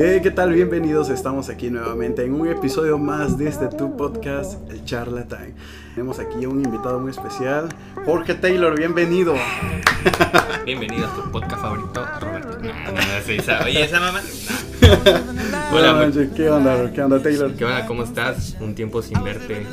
[0.00, 0.52] Eh, ¿Qué tal?
[0.52, 1.10] Bienvenidos.
[1.10, 5.54] Estamos aquí nuevamente en un episodio más de este tu podcast, El Charlatan.
[5.94, 7.68] Tenemos aquí un invitado muy especial,
[8.04, 8.78] Jorge Taylor.
[8.78, 9.34] Bienvenido.
[10.64, 12.58] Bienvenido a tu podcast favorito, Roberto.
[12.60, 14.20] No, no, no, sí, esa- Oye, esa mamá.
[15.72, 16.92] Hola, Hola, manches, ¿qué onda?
[16.92, 17.52] ¿Qué onda, Taylor?
[17.54, 17.84] ¿Qué onda?
[17.86, 18.56] ¿Cómo estás?
[18.60, 19.66] Un tiempo sin verte.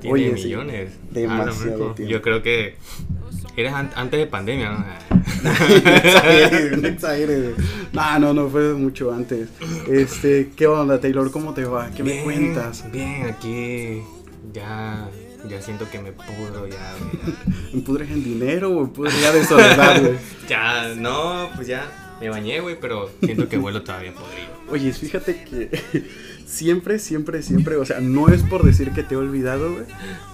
[0.00, 0.90] Tiene Oye, sí, millones.
[1.12, 2.12] demasiado Ah, no, tiempo.
[2.12, 2.74] Yo creo que
[3.60, 4.84] eres an- antes de pandemia, ¿no?
[5.42, 7.54] no exageres, no exageres.
[7.92, 9.48] No, no, no, fue mucho antes.
[9.88, 11.30] Este, ¿qué onda, Taylor?
[11.30, 11.90] ¿Cómo te va?
[11.90, 12.84] ¿Qué me cuentas?
[12.92, 14.02] Bien, aquí
[14.52, 15.08] ya,
[15.48, 16.94] ya siento que me pudro ya.
[16.98, 17.36] güey.
[17.72, 20.14] ¿Me pudres en dinero o me pudres ya de soledad, güey?
[20.48, 21.86] Ya, no, pues ya
[22.20, 24.48] me bañé, güey, pero siento que vuelo todavía podrido.
[24.70, 26.04] Oye, fíjate que
[26.46, 29.84] siempre, siempre, siempre, o sea, no es por decir que te he olvidado, güey,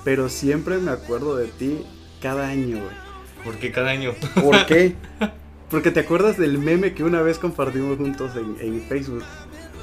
[0.04, 1.78] pero siempre me acuerdo de ti
[2.22, 3.03] cada año, güey.
[3.44, 4.14] ¿Por qué cada año?
[4.34, 4.94] ¿Por qué?
[5.70, 9.24] Porque te acuerdas del meme que una vez compartimos juntos en, en Facebook,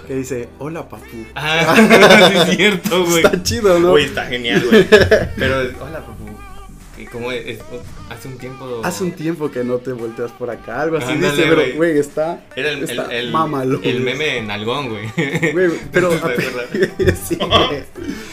[0.07, 1.05] que dice, hola papu.
[1.35, 1.75] Ah,
[2.29, 3.23] sí es cierto, güey.
[3.23, 3.93] Está chido, ¿no?
[3.93, 4.87] Uy, está genial, güey.
[5.37, 6.20] Pero, hola, papu.
[7.05, 7.51] ¿Y.
[7.51, 7.59] Es-
[8.09, 8.81] Hace un tiempo.
[8.83, 11.97] Hace un tiempo que no te volteas por acá, algo así Ándale, dice, pero, güey.
[11.97, 12.43] está...
[12.55, 13.31] Era el, está el,
[14.01, 15.07] meme en algón, güey.
[15.93, 16.11] Pero
[17.27, 17.37] sí,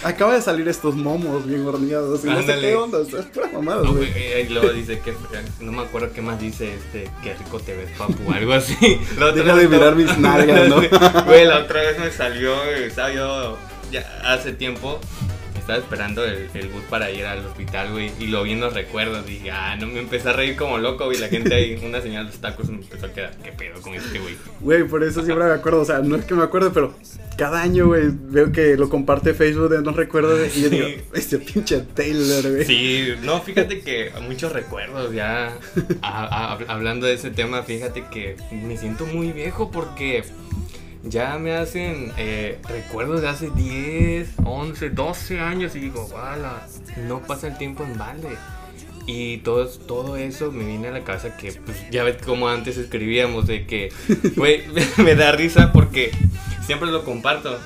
[0.02, 3.82] acaba de salir estos momos bien horneados y no sé qué onda, es pura mamada,
[3.84, 4.10] No, güey.
[4.10, 5.12] güey, eh, y luego dice que
[5.60, 8.76] no me acuerdo qué más dice este qué rico te ves papu algo así
[9.18, 10.76] La Deja de mirar mis nalgas, ¿no?
[11.24, 13.58] güey la otra vez me salió estaba yo
[13.90, 15.00] ya hace tiempo
[15.68, 18.72] estaba esperando el, el bus para ir al hospital güey y lo vi en los
[18.72, 22.00] recuerdos dije ah no me empecé a reír como loco güey la gente ahí una
[22.00, 25.04] señal de los tacos me empezó a quedar qué pedo con este güey Güey, por
[25.04, 26.94] eso siempre me acuerdo, o sea, no es que me acuerde, pero
[27.36, 30.86] cada año, güey, veo que lo comparte Facebook de no recuerdo güey, y yo digo,
[31.14, 32.64] este pinche Taylor, güey.
[32.64, 35.56] Sí, no, fíjate que muchos recuerdos ya.
[36.02, 40.24] a- a- hablando de ese tema, fíjate que me siento muy viejo porque
[41.02, 46.66] ya me hacen eh, recuerdos de hace 10, 11, 12 años y digo, ¡wala!
[47.06, 48.36] No pasa el tiempo en balde.
[49.06, 52.76] Y todo, todo eso me viene a la cabeza que, pues, ya ves como antes
[52.76, 53.90] escribíamos, de que,
[54.36, 54.64] güey,
[54.98, 56.10] me da risa porque
[56.66, 57.58] siempre lo comparto.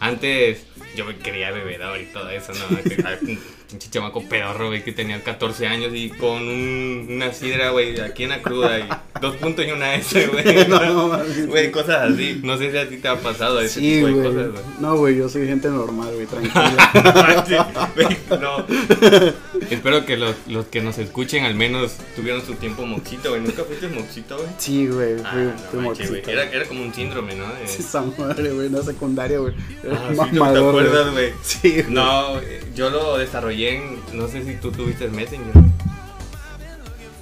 [0.00, 0.66] Antes
[0.96, 2.76] yo me quería bebedor y todo eso, ¿no?
[3.74, 8.22] Pinche chamaco pedorro, güey, que tenía 14 años y con un- una sidra, güey, aquí
[8.22, 8.88] en la cruda y
[9.20, 10.44] dos puntos y una S, güey.
[10.68, 11.18] No, no.
[11.48, 12.40] Güey, cosas así.
[12.44, 14.62] No sé si a ti te ha pasado ese Sí, tipo de cosas, güey.
[14.78, 16.90] No, güey, yo soy gente normal, güey, tranquila.
[17.94, 18.64] Güey, no.
[19.70, 23.40] Espero que los, los que nos escuchen al menos tuvieron su tiempo moxito, güey.
[23.40, 24.48] ¿Nunca fuiste moxito, güey?
[24.58, 26.14] Sí, güey, Ah, no moxito.
[26.30, 27.44] Era, era como un síndrome, ¿no?
[27.54, 29.54] De- Esa madre, güey, en la secundaria, güey.
[29.90, 31.32] Ah, sí, ¿no ¿Te acuerdas, güey?
[31.42, 31.84] Sí, güey.
[31.88, 32.40] No,
[32.74, 33.63] yo lo desarrollé
[34.12, 35.52] No sé si tú tuviste Messenger.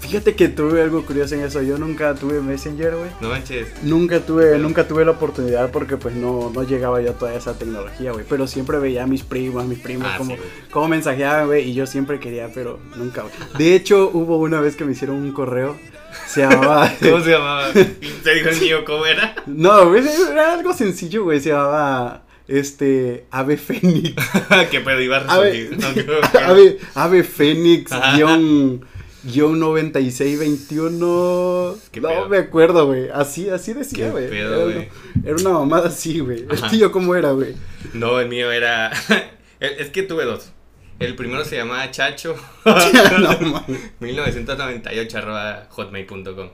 [0.00, 1.62] Fíjate que tuve algo curioso en eso.
[1.62, 3.10] Yo nunca tuve Messenger, güey.
[3.20, 3.68] No manches.
[3.82, 7.56] Nunca tuve, nunca tuve la oportunidad porque pues no, no llegaba yo a toda esa
[7.56, 8.26] tecnología, güey.
[8.28, 11.70] Pero siempre veía a mis primos, mis primos Ah, como, sí, como mensajeaban, güey.
[11.70, 13.32] Y yo siempre quería, pero nunca, güey.
[13.56, 15.78] De hecho, hubo una vez que me hicieron un correo.
[16.26, 16.92] Se llamaba...
[17.00, 17.72] ¿Cómo se llamaba?
[17.72, 19.34] ¿Te dijo el mío cómo era?
[19.46, 21.40] no, güey, era algo sencillo, güey.
[21.40, 24.14] Se llamaba, este, Ave Fénix.
[24.70, 25.70] que pedo iba a Ave,
[26.44, 28.84] Ave, Ave Fénix, guion,
[29.24, 31.76] guion 9621.
[31.90, 32.28] ¿Qué no pedo?
[32.28, 33.08] me acuerdo, güey.
[33.08, 34.36] Así, así decía, ¿Qué güey.
[34.36, 34.88] Era,
[35.24, 36.46] era una mamada así, güey.
[36.48, 37.54] El tío, ¿cómo era, güey?
[37.94, 38.92] No, el mío era.
[39.60, 40.52] es que tuve dos.
[40.98, 42.36] El primero se llamaba Chacho.
[42.64, 43.92] no mames.
[43.98, 46.50] 1998 arroba hotmail.com.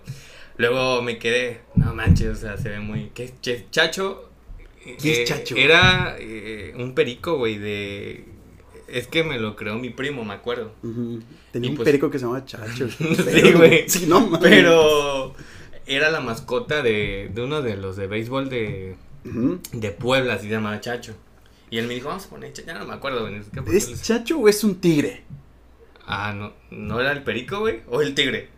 [0.57, 3.11] Luego me quedé, no manches, o sea, se ve muy.
[3.15, 3.33] ¿Qué
[3.71, 4.28] Chacho?
[4.97, 5.57] ¿Qué es Chacho?
[5.57, 8.25] Era eh, un perico, güey, de.
[8.89, 10.73] Es que me lo creó mi primo, me acuerdo.
[11.53, 12.89] Tenía Y un pues- perico que se llamaba Chacho.
[12.99, 13.89] Sí, güey.
[13.89, 14.41] Sí, no mames.
[14.41, 15.35] Pero
[15.87, 19.61] era la mascota de, de uno de los de béisbol de, Ujú.
[19.73, 21.15] de Puebla, así se llamaba Chacho.
[21.71, 22.67] Y él me dijo, vamos a poner Chacho.
[22.69, 23.37] Ya no me acuerdo, güey.
[23.37, 25.25] es que por qué ¿Es les- Chacho o es un tigre?
[26.07, 26.55] Ah, no.
[26.71, 27.81] ¿No era el perico, güey?
[27.89, 28.49] ¿O el tigre?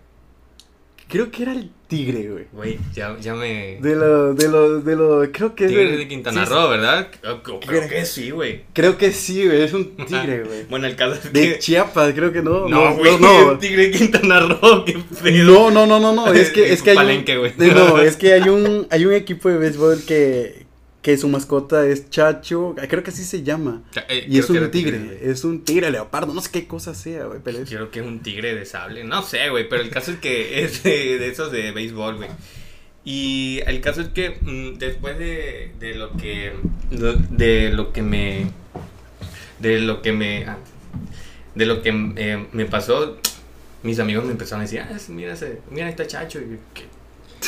[1.10, 2.44] Creo que era el tigre, güey.
[2.52, 3.78] Güey, ya, ya me.
[3.80, 7.08] De lo, de lo, de lo, creo que es Tigre de Quintana sí, Roo, ¿verdad?
[7.20, 8.62] Creo, creo Creo- que sí, güey.
[8.72, 9.62] Creo que sí, güey.
[9.62, 10.64] Es un tigre, güey.
[10.70, 11.58] Bueno, el caso es De que.
[11.58, 12.68] Chiapas, creo que no.
[12.68, 13.58] No, güey, no.
[13.58, 15.44] Tigre de Quintana Roo, qué pedo.
[15.44, 17.70] No, no, no, no, no, es que, es que hay Palenque, un, güey.
[17.74, 20.66] no, es que hay un, hay un equipo de béisbol que,
[21.02, 25.18] que su mascota es Chacho, creo que así se llama, Eh, y es un tigre,
[25.22, 28.06] es un tigre leopardo, no sé qué cosa sea, güey, pero es, Creo que es
[28.06, 29.04] un tigre de sable.
[29.04, 32.28] No sé, güey, pero el caso es que es de, de esos de béisbol, güey.
[33.02, 36.52] Y el caso es que mm, después de, de lo que.
[36.90, 38.50] De lo que me.
[39.58, 40.44] De lo que me.
[40.44, 40.58] ah,
[41.54, 43.16] De lo que eh, me pasó.
[43.82, 46.40] Mis amigos me empezaron a decir, ah, mira, ese, mira este chacho.
[46.40, 46.56] Y yo,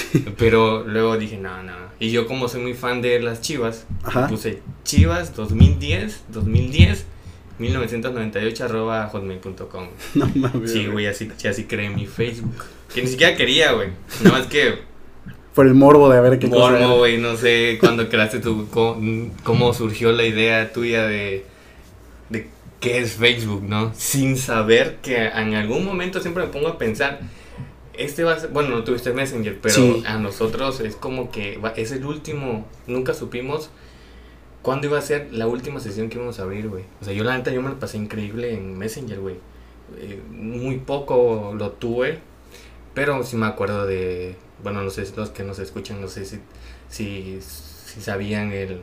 [0.38, 1.74] Pero luego dije, no, no.
[2.00, 3.86] Y yo como soy muy fan de las chivas,
[4.28, 7.06] puse chivas 2010, 2010,
[7.58, 9.88] 1998 arroba hotmail.com.
[10.14, 10.72] No mames.
[10.72, 12.64] Sí, güey, así, sí, así creé mi Facebook.
[12.92, 13.88] Que ni siquiera quería, güey.
[14.22, 14.78] Nada más que
[15.54, 16.86] Por el morbo de ver qué era.
[16.88, 21.44] güey, no sé cuándo creaste tu, cómo, cómo surgió la idea tuya de,
[22.30, 22.48] de
[22.80, 23.92] qué es Facebook, ¿no?
[23.94, 27.20] Sin saber que en algún momento siempre me pongo a pensar,
[28.04, 30.02] este va a ser, bueno, no tuviste Messenger, pero Sí.
[30.06, 33.70] a nosotros es como que va- es el último, nunca supimos
[34.62, 36.84] cuándo iba a ser la última sesión que íbamos a abrir, güey.
[37.00, 39.36] O sea, yo la neta yo me la pasé increíble en Messenger, güey.
[39.98, 42.18] Eh, muy poco lo tuve,
[42.94, 46.38] pero sí me acuerdo de, bueno, no sé los que nos escuchan, no sé si,
[46.88, 48.82] si, si sabían el,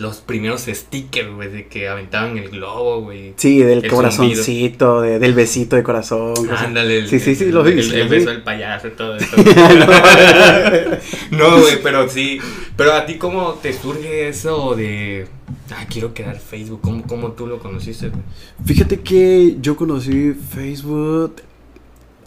[0.00, 3.34] los primeros stickers, güey, de que aventaban el globo, güey.
[3.36, 6.34] Sí, del El corazoncito, de- del besito de corazón.
[6.34, 6.62] cosas.
[6.62, 7.72] Ándale, el, Sí, sí, sí, el- lo vi.
[7.72, 9.36] El, sí, el beso del payaso y todo eso.
[11.30, 12.38] no, güey, pero sí.
[12.76, 15.26] Pero a ti, ¿cómo te surge eso de.
[15.70, 16.80] Ah, quiero crear Facebook?
[16.80, 18.22] ¿Cómo, cómo tú lo conociste, güey?
[18.64, 21.36] Fíjate que yo conocí Facebook.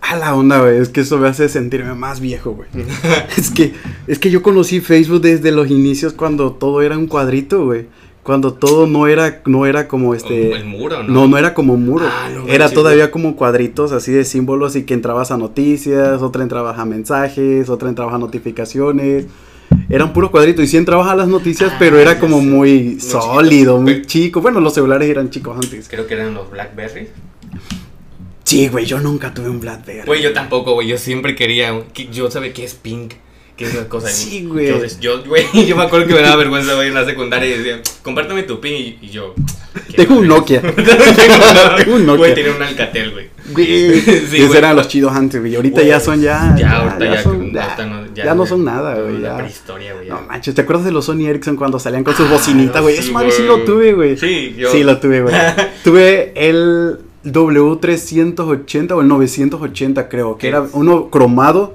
[0.03, 0.77] A la onda, güey.
[0.77, 2.67] Es que eso me hace sentirme más viejo, güey.
[3.38, 3.73] es que,
[4.05, 7.88] es que yo conocí Facebook desde los inicios cuando todo era un cuadrito, güey.
[8.21, 10.51] Cuando todo no era, no era como este.
[10.53, 11.13] El muro, ¿no?
[11.13, 12.05] No, no era como muro.
[12.07, 13.11] Ah, no era todavía güey.
[13.11, 17.89] como cuadritos así de símbolos y que entrabas a noticias, otra entrabas a mensajes, otra
[17.89, 19.27] entrabas a notificaciones.
[19.89, 22.83] Era un puro cuadrito y sí entrabas a las noticias, Ah, pero era como muy
[22.83, 24.41] Muy sólido, muy chico.
[24.41, 25.88] Bueno, los celulares eran chicos antes.
[25.89, 27.07] Creo que eran los Blackberry.
[28.53, 30.05] Sí, güey, yo nunca tuve un Blackberry.
[30.05, 30.88] Güey, yo tampoco, güey.
[30.88, 31.73] Yo siempre quería.
[31.73, 33.13] un- que- Yo sabía qué es Pink.
[33.57, 34.09] ¿Qué es esa cosa?
[34.09, 34.67] Sí, güey.
[34.67, 37.59] Yo, yo, güey, yo me acuerdo que me daba vergüenza, güey, en la secundaria y
[37.59, 38.97] decía, compártame tu pin.
[39.00, 39.35] Y, yo.
[39.89, 40.27] ¿qué Tengo un?
[40.27, 40.59] Nokia.
[40.61, 42.17] Tengo un Nokia.
[42.17, 43.29] Güey, tenía un Alcatel, güey.
[43.51, 45.55] Güey, Sí, esos eran los chidos antes, güey.
[45.55, 46.55] Ahorita ya son ya.
[46.57, 49.19] Ya, ahorita ya, son, no, ya, no, ya no son nada, güey.
[49.19, 49.38] La ya.
[49.38, 50.07] prehistoria, güey.
[50.07, 50.13] ya.
[50.15, 52.95] No manches, ¿te acuerdas de los Sony Ericsson cuando salían con sus Ah, bocinitas, güey?
[52.95, 54.17] sí, Eso madre sí lo tuve, güey.
[54.17, 54.71] Sí, yo.
[54.71, 55.35] Sí, lo tuve, güey.
[55.83, 60.71] tuve el W380 o el 980, creo, que ¿Qué era es?
[60.73, 61.73] uno cromado.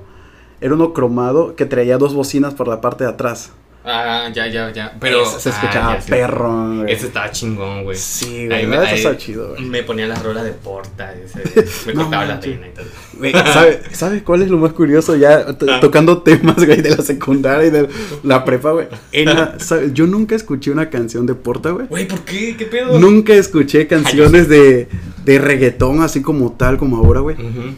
[0.60, 3.52] Era uno cromado que traía dos bocinas por la parte de atrás.
[3.90, 4.93] Ah, ya, ya, ya.
[5.00, 5.25] Pero.
[5.25, 6.11] Se ah, escuchaba sí.
[6.11, 6.93] perro, güey.
[6.93, 7.96] Ese estaba chingón, güey.
[7.96, 8.67] Sí, Ahí güey.
[8.67, 9.64] me- Eso ahí está chido, güey.
[9.64, 11.14] Me ponía la rola de porta.
[11.14, 11.43] Ese,
[11.87, 12.85] me No cortaba la pena y todo.
[13.14, 15.17] Güey, ¿sabe- ¿Sabes cuál es lo más curioso?
[15.17, 15.81] Ya Ah.
[15.81, 17.88] tocando temas, güey, de la secundaria y de
[18.23, 18.87] la prepa, güey.
[19.94, 21.87] Yo nunca escuché una canción de Porta, güey.
[21.87, 22.56] Güey, ¿por qué?
[22.56, 22.99] ¿Qué pedo?
[22.99, 24.88] Nunca escuché canciones de,
[25.25, 27.37] de reggaetón así como tal, como ahora, güey.
[27.37, 27.75] Ujú.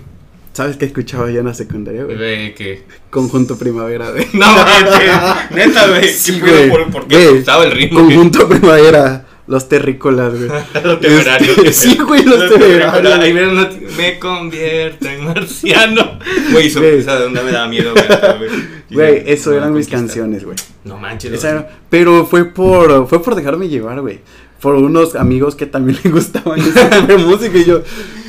[0.53, 2.17] ¿Sabes qué escuchaba yo en la secundaria, güey?
[2.17, 2.83] Güey, que.
[3.09, 4.27] Conjunto Primavera, güey.
[4.33, 5.51] No, manches.
[5.51, 6.09] Neta, güey.
[6.09, 6.71] Sí, ¿Qué güey.
[6.71, 8.01] ¿Por, por qué Güey, el ritmo?
[8.01, 10.51] Conjunto Primavera, los terrícolas, güey.
[10.85, 11.59] Los temerarios.
[11.59, 13.19] Este, sí, güey, los temerarios.
[13.19, 16.19] Ahí me, convierto en marciano.
[16.53, 16.99] Güey, eso, Güey.
[16.99, 18.51] esa de onda me daba miedo, güey.
[18.91, 20.57] Güey, eso Me eran mis canciones, güey.
[20.85, 21.33] No manches.
[21.33, 24.21] Esa era- pero fue por fue por dejarme llevar, güey.
[24.61, 27.83] Por unos amigos que también le gustaban esa de música y yo,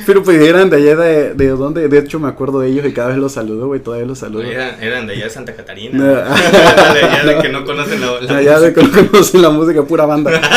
[0.06, 2.92] pero pues eran de allá de, de donde, de hecho me acuerdo de ellos y
[2.92, 4.42] cada vez los saludo, güey, todavía los saludo.
[4.42, 5.98] Eran, eran de allá de Santa Catarina.
[5.98, 6.04] No.
[6.94, 9.50] de allá de que no conocen la, la De allá de que no conocen la
[9.50, 10.40] música, pura banda.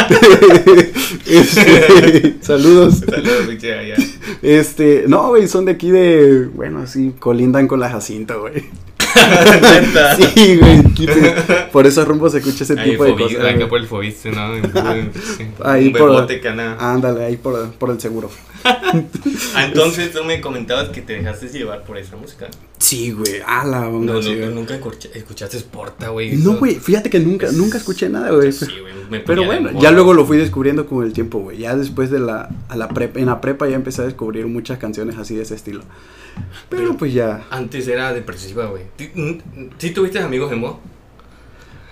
[1.28, 3.00] Este, saludos.
[3.00, 3.96] Saludos, pinche, allá.
[4.42, 8.66] Este, no, güey, son de aquí de, bueno, así, colindan con la Jacinto, güey.
[10.36, 10.82] Sí, güey,
[11.72, 13.38] por esos rumbos se escucha ese Ahí, tipo de cosas.
[13.40, 13.70] acá güey.
[13.70, 14.52] por el Fobiste, ¿no?
[15.64, 16.28] Ahí un por-.
[16.80, 18.30] Ándale, ahí por, por el seguro.
[19.56, 22.48] Ah, entonces tú me comentabas que te dejaste llevar por esa música.
[22.78, 26.36] Sí, güey, a la onda, No, sí, no, nunca escucha- escuchaste Sporta, güey.
[26.38, 28.52] No, güey, fíjate que nunca, nunca escuché nada, güey.
[28.52, 28.66] Sí,
[29.10, 29.24] güey.
[29.26, 31.60] Pero bueno, ya luego lo fui descubriendo con el tiempo, güey.
[31.60, 34.78] Ya después de la, a la prepa, en la prepa ya empecé a descubrir muchas
[34.78, 35.84] canciones así de ese estilo.
[36.70, 38.84] Pero Pero- pues ya, Antes era depresiva, güey.
[38.98, 39.42] ¿Ti- n-
[39.78, 40.80] ¿Sí tuviste amigos emo?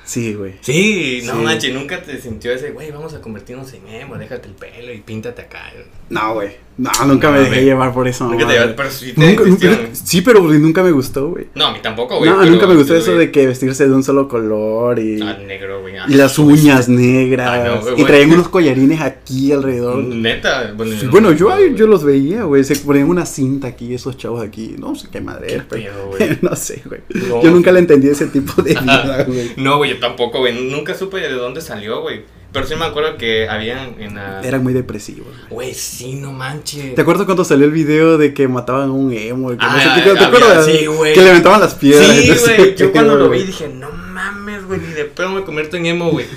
[0.06, 0.54] Sí, güey.
[0.62, 1.40] Sí, no Sí.
[1.44, 5.00] manches, nunca te sintió ese, güey, vamos a convertirnos en emo, déjate el pelo y
[5.00, 5.72] píntate acá.
[6.10, 6.64] No, güey.
[6.76, 8.28] No, nunca No, me dejé llevar por eso.
[8.28, 11.46] Nunca te llevas- pero sí te Nunca- nunca- vestían- sí, pero nunca me gustó, güey.
[11.54, 12.28] No, a mí tampoco, güey.
[12.32, 15.38] No, pero- nunca me gustó eso de que vestirse de un solo color y, Ah,
[15.38, 15.98] negro, güey.
[15.98, 17.48] ah, y las uñas negras.
[17.48, 20.04] Ah, no, y traían unos collarines aquí alrededor.
[20.04, 22.64] Neta, bueno, Sí, bueno, no yo, yo los veía, güey.
[22.64, 24.74] Se ponían una cinta aquí, esos chavos aquí.
[24.80, 27.02] No sé qué madre ¿Qué pero- pedo, no sé, güey.
[27.44, 29.52] Yo nunca le entendí ese tipo de vida, güey.
[29.58, 30.54] No, güey, yo tampoco, güey.
[30.70, 32.22] Nunca supe de dónde salió, güey.
[32.52, 34.42] Pero sí me acuerdo que habían en la.
[34.44, 35.28] Eran muy depresivos.
[35.50, 35.74] güey.
[35.74, 36.94] Sí, no manches.
[36.94, 39.50] ¿Te acuerdas cuando salió el video de que mataban a un emo?
[39.50, 40.66] Que no Ah, sé qué- ¿Te había- acuerdas?
[40.68, 41.14] sí, güey.
[41.16, 42.16] Que le aventaban las piedras.
[42.16, 42.76] Sí, güey.
[42.76, 46.12] Yo cuando lo vi dije, no mames, güey, ni de pedo me convierto en emo,
[46.12, 46.28] güey.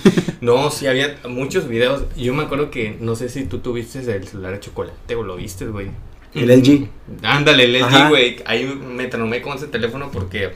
[0.40, 2.04] No, sí, había muchos videos.
[2.16, 5.36] Yo me acuerdo que, no sé si tú tuviste el celular de chocolate o lo
[5.36, 5.88] viste, güey.
[6.34, 6.88] El LG.
[7.24, 7.76] Ándale, el.
[7.76, 8.36] LG, güey.
[8.46, 10.50] Ahí me traumé con ese teléfono porque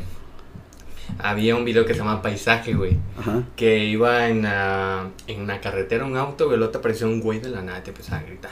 [1.18, 2.96] había un video que se llama Paisaje, güey.
[3.18, 3.42] Ajá.
[3.56, 7.40] Que iba en, la- en una carretera un auto, güey, luego te apareció un güey
[7.40, 8.50] de la nada, te empezaba a gritar,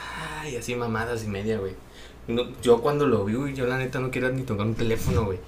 [0.51, 1.73] y así mamadas y media, güey.
[2.27, 5.25] No, yo cuando lo vi, güey, yo la neta no quería ni tocar un teléfono,
[5.25, 5.39] güey.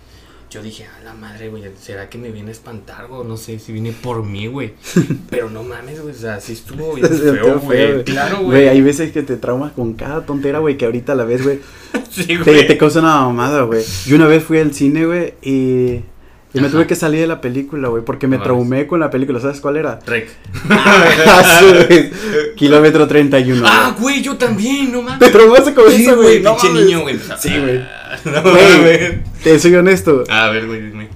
[0.49, 3.25] Yo dije, a la madre, güey, ¿será que me viene a espantar, güey?
[3.25, 4.73] No sé si viene por mí, güey.
[5.29, 8.03] Pero no mames, güey, o sea, sí estuvo bien feo, güey.
[8.03, 8.67] Claro, Güey, güey.
[8.67, 11.59] hay veces que te traumas con cada tontera, güey, que ahorita a la vez, güey,
[12.09, 12.67] Sí, te, güey.
[12.67, 13.81] te causa una mamada, güey.
[14.07, 16.01] Yo una vez fui al cine, güey, y,
[16.53, 19.09] y me tuve que salir de la película, güey, porque me No traumé con la
[19.09, 19.39] película.
[19.39, 19.99] ¿Sabes cuál era?
[20.05, 20.29] Rec.
[22.55, 23.63] Kilómetro 31.
[23.65, 24.21] ah, güey.
[24.21, 25.31] yo también, no Te mames.
[25.31, 26.41] traumaste con eso, güey.
[26.41, 27.17] No pinche niño, güey.
[27.39, 27.79] Sí, güey.
[28.25, 29.19] No mames.
[29.43, 30.23] te soy honesto.
[30.29, 31.07] A ver, güey, dime.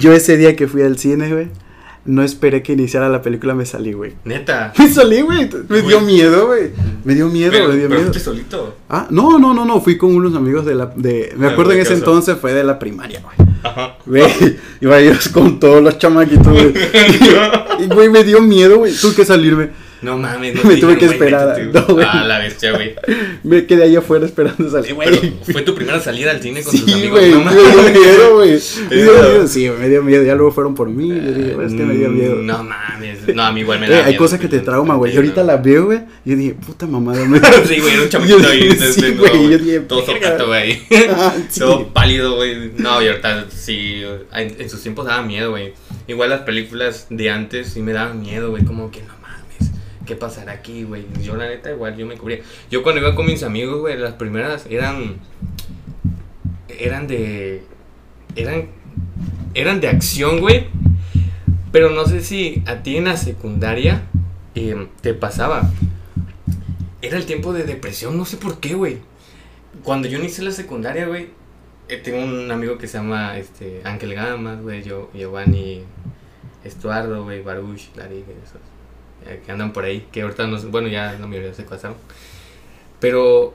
[0.00, 1.48] Yo ese día que fui al cine, güey,
[2.04, 4.12] no esperé que iniciara la película, me salí, güey.
[4.24, 4.72] Neta.
[4.78, 5.48] Me salí, güey.
[5.68, 6.70] Me dio miedo, güey.
[7.04, 8.14] Me dio miedo, Pero, me dio pero miedo.
[8.14, 8.76] solito.
[8.88, 9.80] Ah, no, no, no, no.
[9.80, 10.86] Fui con unos amigos de la.
[10.86, 13.41] De, me Ah, acuerdo en ese entonces fue de la primaria, güey.
[13.62, 13.96] Ajá.
[14.04, 16.72] Güey, iba yo con todos los chamaquitos, güey.
[17.80, 18.92] Y, güey, me dio miedo, güey.
[18.94, 19.70] Tuve que salirme.
[20.02, 22.06] No mames, no Me tuve que güey, esperar, no, güey.
[22.10, 22.94] Ah, la bestia, güey.
[23.44, 25.32] Me quedé ahí afuera esperando salir, Pero güey.
[25.52, 27.20] fue tu primera salida al cine con tus Sí, amigos.
[27.20, 28.32] güey, no me mames.
[28.32, 28.88] güey.
[28.88, 29.28] ¿Te Me dio miedo?
[29.32, 30.22] miedo, sí, me dio miedo.
[30.24, 31.08] Ya luego fueron por mí.
[31.08, 32.36] Yo dije, "Güey, es que me dio miedo.
[32.36, 33.34] Mm, No mames.
[33.34, 34.64] No, a mí igual me Güey, da hay miedo, cosas que te güey.
[34.64, 35.12] trauman, güey.
[35.12, 36.00] Yo ahorita la veo, güey.
[36.24, 37.38] Y yo dije, puta mamada, me...
[37.66, 38.70] Sí, güey, era un chamaquito ahí.
[38.72, 40.82] sí, no, güey, yo dije, todo socato, güey.
[41.10, 41.60] Ah, sí.
[41.60, 42.72] Todo pálido, güey.
[42.76, 44.02] No, y ahorita sí.
[44.32, 45.74] En, sus tiempos daba miedo, güey.
[46.08, 48.64] Igual las películas de antes sí me daban miedo, güey.
[48.64, 49.21] Como que no.
[50.06, 51.06] ¿Qué pasará aquí, güey?
[51.22, 52.40] Yo, la neta, igual yo me cubría.
[52.70, 55.16] Yo cuando iba con mis amigos, güey, las primeras eran.
[56.68, 57.62] Eran de.
[58.34, 58.68] Eran.
[59.54, 60.66] Eran de acción, güey.
[61.70, 64.02] Pero no sé si a ti en la secundaria
[64.54, 65.70] eh, te pasaba.
[67.00, 68.98] Era el tiempo de depresión, no sé por qué, güey.
[69.82, 71.30] Cuando yo inicié la secundaria, güey,
[71.88, 75.82] eh, tengo un amigo que se llama este, Ángel Gamas, güey, yo, Giovanni
[76.62, 78.60] Estuardo, güey, Baruch, Darig, esos,
[79.26, 81.96] eh, que andan por ahí, que ahorita no bueno, ya la mayoría se casaron.
[83.00, 83.54] Pero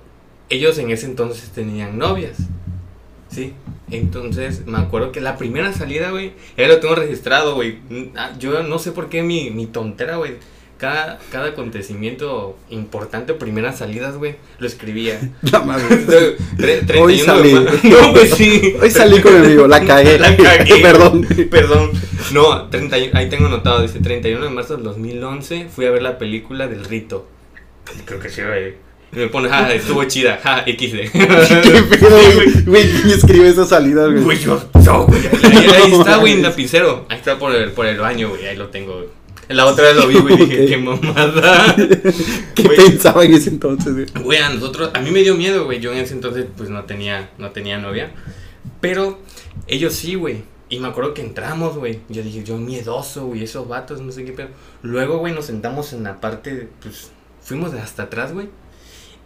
[0.49, 2.37] ellos en ese entonces tenían novias,
[3.29, 3.53] ¿sí?
[3.89, 7.79] Entonces me acuerdo que la primera salida, güey, ya lo tengo registrado, güey.
[7.89, 10.35] Mm, ah, Yo no sé por qué mi, mi tontera, güey.
[10.77, 15.19] Cada, cada acontecimiento importante, primeras salidas, güey, lo escribía.
[15.51, 15.85] La madre.
[16.57, 17.53] Tre- 31 Hoy salí.
[17.83, 18.75] No, pues sí.
[18.81, 20.19] Hoy salí con mi amigo, la cagué.
[20.19, 20.75] La cagué.
[20.81, 21.25] Perdón.
[21.49, 21.91] Perdón.
[22.31, 26.17] No, 30 ahí tengo anotado, dice 31 de marzo del 2011 fui a ver la
[26.17, 27.27] película del rito.
[28.05, 28.75] Creo que sí, güey.
[29.13, 31.11] Y me pone, ja, estuvo chida, ja, XD.
[31.11, 32.63] Qué pedo, güey.
[32.65, 34.21] Güey, ¿quién escribe esa salida, güey?
[34.21, 35.21] Güey, yo, no, güey.
[35.43, 37.05] Ahí, ahí está, güey, en lapicero.
[37.07, 38.45] Ahí está por el, por el baño, güey.
[38.45, 39.07] Ahí lo tengo, güey.
[39.49, 41.75] La otra vez lo vi, güey, dije, qué mamada.
[42.55, 42.75] ¿Qué Güey.
[42.75, 44.05] pensaba en ese entonces, güey?
[44.23, 45.79] Güey, a nosotros, a mí me dio miedo, güey.
[45.79, 48.11] Yo en ese entonces, pues no tenía, no tenía novia.
[48.81, 49.19] Pero
[49.67, 50.43] ellos sí, güey.
[50.69, 52.01] Y me acuerdo que entramos, güey.
[52.09, 54.49] Yo dije, yo miedoso, güey, esos vatos, no sé qué pedo.
[54.81, 57.11] Luego, güey, nos sentamos en la parte, pues,
[57.41, 58.49] fuimos de hasta atrás, güey.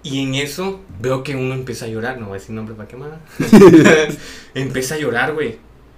[0.04, 2.88] Y en eso veo que uno empieza a llorar, no voy a decir nombre para
[2.88, 3.20] quemar.
[4.54, 5.58] empieza a llorar, güey.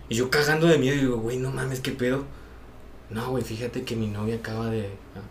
[0.09, 2.25] Y yo cagando de miedo, digo, güey, no mames, qué pedo.
[3.13, 4.89] No, güey, fíjate que mi novia acaba de,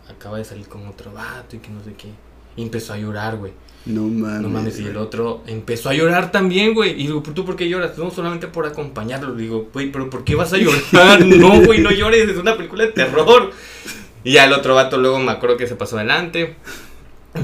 [0.09, 2.09] acaba de salir con otro vato y que no sé qué.
[2.55, 3.51] Y empezó a llorar, güey.
[3.85, 4.41] No mames.
[4.41, 6.91] No mames, y el otro empezó a llorar también, güey.
[6.91, 7.97] Y digo, ¿tú por qué lloras?
[7.97, 9.35] No, solamente por acompañarlo.
[9.35, 11.25] Le digo, güey, ¿pero por qué vas a llorar?
[11.25, 13.51] no, güey, no llores, es una película de terror.
[14.23, 16.55] Y ya el otro vato luego me acuerdo que se pasó adelante.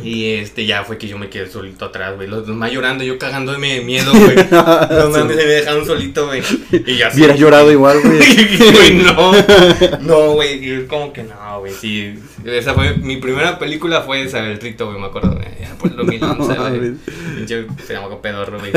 [0.03, 2.27] Y este, ya fue que yo me quedé solito atrás, güey.
[2.27, 4.35] Los demás llorando, yo cagándome de miedo, güey.
[4.51, 6.43] No mames, se me dejaron solito, güey.
[6.71, 8.19] Y ya Hubieras llorado igual, güey.
[9.03, 9.31] No.
[10.01, 10.63] No, güey.
[10.63, 11.73] y es como que no, güey.
[11.73, 12.13] Sí.
[12.45, 12.95] Esa fue.
[12.97, 14.99] Mi primera película fue esa, El Rito, güey.
[14.99, 15.39] Me acuerdo.
[15.41, 16.91] eh, Ya por el 2011, No, güey.
[17.35, 18.71] Pinche se llama pedorro, güey.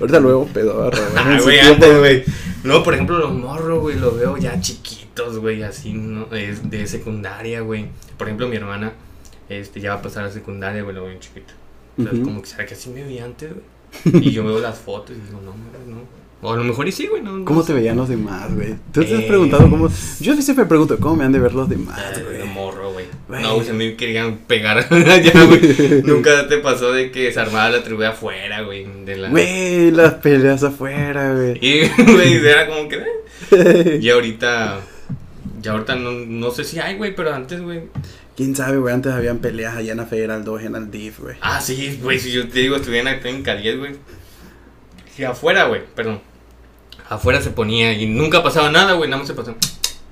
[0.00, 1.12] Ahorita luego pedorro, güey.
[1.16, 2.24] Ah, güey, antes, güey.
[2.62, 6.26] No, por ejemplo, los morros, güey, los veo ya chiquitos, güey, así, ¿no?
[6.26, 7.86] De, de secundaria, güey.
[8.16, 8.92] Por ejemplo, mi hermana,
[9.48, 11.52] este, ya va a pasar a secundaria, güey, lo veo bien chiquito.
[11.98, 12.22] O sea, Ujú.
[12.22, 14.26] como que, ¿será que así me veía antes, güey?
[14.26, 16.24] Y yo veo las fotos y digo, no, no.
[16.42, 17.38] O a lo mejor y sí, güey, no.
[17.38, 17.68] no ¿Cómo sé.
[17.68, 18.74] te veían los demás, güey?
[18.92, 19.26] ¿Tú te has Eh.
[19.26, 19.88] preguntado cómo...?
[20.20, 22.36] Yo siempre me pregunto, ¿cómo me han de ver los demás, Ah, güey?
[22.38, 23.06] de morro, güey.
[23.40, 26.02] No, güey, se me querían pegar allá, güey.
[26.02, 28.84] Nunca te pasó de que se armaba la tribu afuera, güey.
[29.06, 29.30] De la...
[29.30, 31.58] Güey, las peleas afuera, güey.
[31.62, 33.02] Y, güey, era como que...
[33.52, 33.98] eh.
[34.02, 34.80] Y ahorita...
[35.62, 37.84] Ya ahorita no, no sé si hay, güey, pero antes, güey.
[38.36, 38.92] ¿Quién sabe, güey?
[38.92, 41.36] Antes habían peleas allá en la Federal 2, en el DIF, güey.
[41.40, 43.96] Ah, sí, güey, si yo te digo, estuve en 10, güey.
[45.14, 46.20] Si afuera, güey, perdón.
[47.08, 49.56] Afuera se ponía y nunca pasaba nada, güey, nada más se pasaba.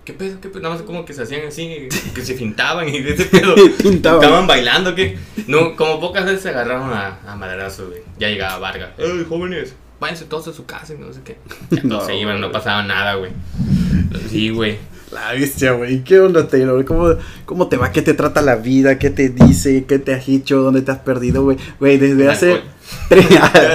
[0.05, 0.41] ¿Qué pedo?
[0.41, 0.63] ¿Qué pedo?
[0.63, 3.55] Nada más como que se hacían así, que se fintaban y de ese pedo.
[3.83, 4.23] Pintaban.
[4.23, 5.19] Estaban bailando, ¿qué?
[5.47, 8.03] No, como pocas veces se agarraron a, a madrazos, güey.
[8.19, 8.91] Ya llegaba Vargas.
[8.99, 9.75] ¡Ey, jóvenes!
[10.01, 11.37] Váyanse todos a su casa y no sé qué.
[11.71, 13.33] Ya todos No, se iban, no pasaba nada, güey.
[14.31, 14.79] Sí, güey.
[15.13, 16.03] La bestia, güey.
[16.05, 16.85] ¿Qué onda, Taylor?
[16.85, 17.15] ¿Cómo,
[17.45, 17.93] ¿Cómo te va?
[17.93, 18.99] ¿Qué te trata la vida?
[18.99, 19.85] ¿Qué te dice?
[19.85, 20.63] ¿Qué te has hecho?
[20.63, 21.59] ¿Dónde te has perdido, güey?
[21.79, 22.61] Güey, desde El hace...
[23.09, 23.27] Tres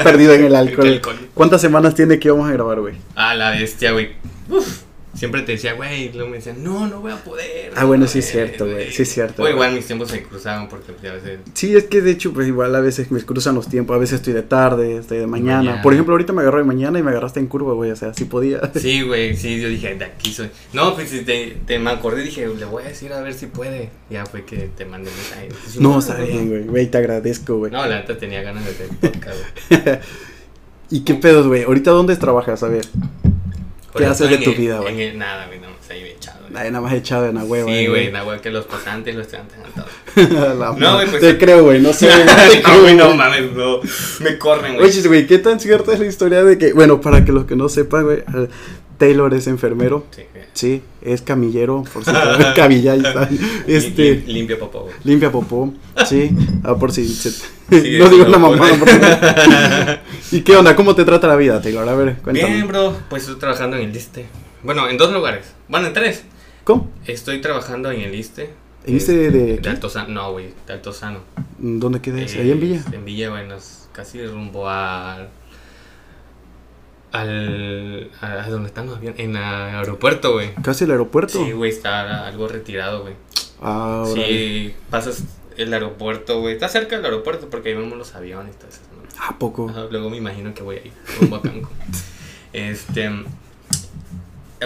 [0.03, 0.87] perdido en el alcohol.
[0.87, 1.15] El alcohol.
[1.33, 2.95] ¿Cuántas semanas tiene que vamos a grabar, güey?
[3.15, 4.09] Ah, la bestia, güey.
[4.49, 4.86] Uf.
[5.17, 7.71] Siempre te decía, güey, luego me decían, no, no voy a poder.
[7.75, 10.21] Ah, no bueno, sí es cierto, güey, sí es cierto, O igual mis tiempos se
[10.21, 11.39] cruzaban porque pues, a veces.
[11.55, 13.95] Sí, es que de hecho, pues igual a veces me cruzan los tiempos.
[13.95, 15.57] A veces estoy de tarde, estoy de mañana.
[15.57, 15.81] Mañana.
[15.81, 17.89] Por ejemplo, ahorita me agarró de mañana y me agarraste en curva, güey.
[17.89, 18.61] O sea, sí podía.
[18.77, 20.49] Sí, güey, sí, yo dije, de aquí soy.
[20.71, 23.47] No, pues sí, te, te me acordé dije, le voy a decir a ver si
[23.47, 23.89] puede.
[24.11, 25.49] Ya fue que te mandé mensaje.
[25.65, 26.63] Dije, No, está bien, güey.
[26.63, 27.71] Güey, te agradezco, güey.
[27.71, 29.37] No, la neta tenía ganas de hacer podcast,
[29.69, 29.99] güey.
[30.89, 31.63] ¿Y qué pedos, güey?
[31.63, 32.61] ¿Ahorita dónde trabajas?
[32.61, 32.85] A ver.
[33.97, 35.01] ¿Qué haces de en tu el- vida, güey?
[35.01, 36.39] en Nada, güey, no, se ahí echado.
[36.49, 36.53] güey.
[36.53, 37.69] Nada más echado en la hueva.
[37.71, 39.57] Sí, güey, nada, güey, que los pasantes y los estudiantes
[40.15, 41.81] han No, güey, pues- Te creo, güey.
[41.81, 42.07] No sé.
[42.09, 43.17] güey, no, güey, no güey.
[43.17, 43.79] mames, no.
[44.21, 44.85] Me corren, güey.
[44.89, 47.55] Oye, güey, ¿qué tan cierta es la historia de que, bueno, para que los que
[47.55, 48.23] no sepan, güey,
[48.97, 50.23] Taylor es enfermero, Sí,
[50.53, 52.11] sí, es camillero, por si
[52.55, 52.95] cabilla
[53.67, 54.93] este, Lim- Limpia popó, güey.
[55.03, 55.73] limpia popó,
[56.05, 56.31] sí,
[56.63, 57.45] ah, por si, se- Sí,
[57.99, 60.01] no digo una mamada.
[60.31, 60.75] ¿Y qué onda?
[60.75, 61.87] ¿Cómo te trata la vida, Taylor?
[61.87, 62.53] A ver, cuéntame.
[62.55, 64.25] Bien, bro, pues estoy trabajando en el ISTE.
[64.63, 65.45] Bueno, en dos lugares.
[65.67, 66.23] Bueno, en tres.
[66.63, 66.89] ¿Cómo?
[67.05, 68.49] Estoy trabajando en el ISTE.
[68.85, 69.69] ¿En ISSSTE de De?
[69.69, 70.09] Altozano.
[70.09, 71.19] No, güey, de Altozano.
[71.57, 72.19] ¿Dónde queda?
[72.21, 72.83] Eh, ¿Ahí en Villa?
[72.91, 75.29] En Villa, nos- casi rumbo al.
[77.11, 78.11] Al.
[78.21, 79.19] A, donde están los aviones.
[79.19, 80.53] En el aeropuerto, güey.
[80.55, 81.43] ¿Casi el aeropuerto?
[81.43, 83.15] Sí, güey, está algo retirado, güey.
[83.61, 84.05] Ah.
[84.13, 85.23] Sí, pasas
[85.57, 86.53] el aeropuerto, güey.
[86.53, 88.81] Está cerca del aeropuerto porque ahí vemos los aviones y todo eso.
[88.93, 89.25] ¿no?
[89.25, 89.69] ¿A poco?
[89.69, 91.69] Ajá, luego me imagino que voy ahí, rumbo a Cancún.
[92.53, 93.09] este.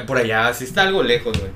[0.07, 1.51] Por allá sí está algo lejos, güey.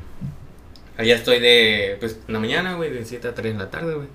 [0.97, 1.97] Allá estoy de.
[1.99, 4.07] Pues en la mañana, güey, de 7 a 3 de la tarde, güey.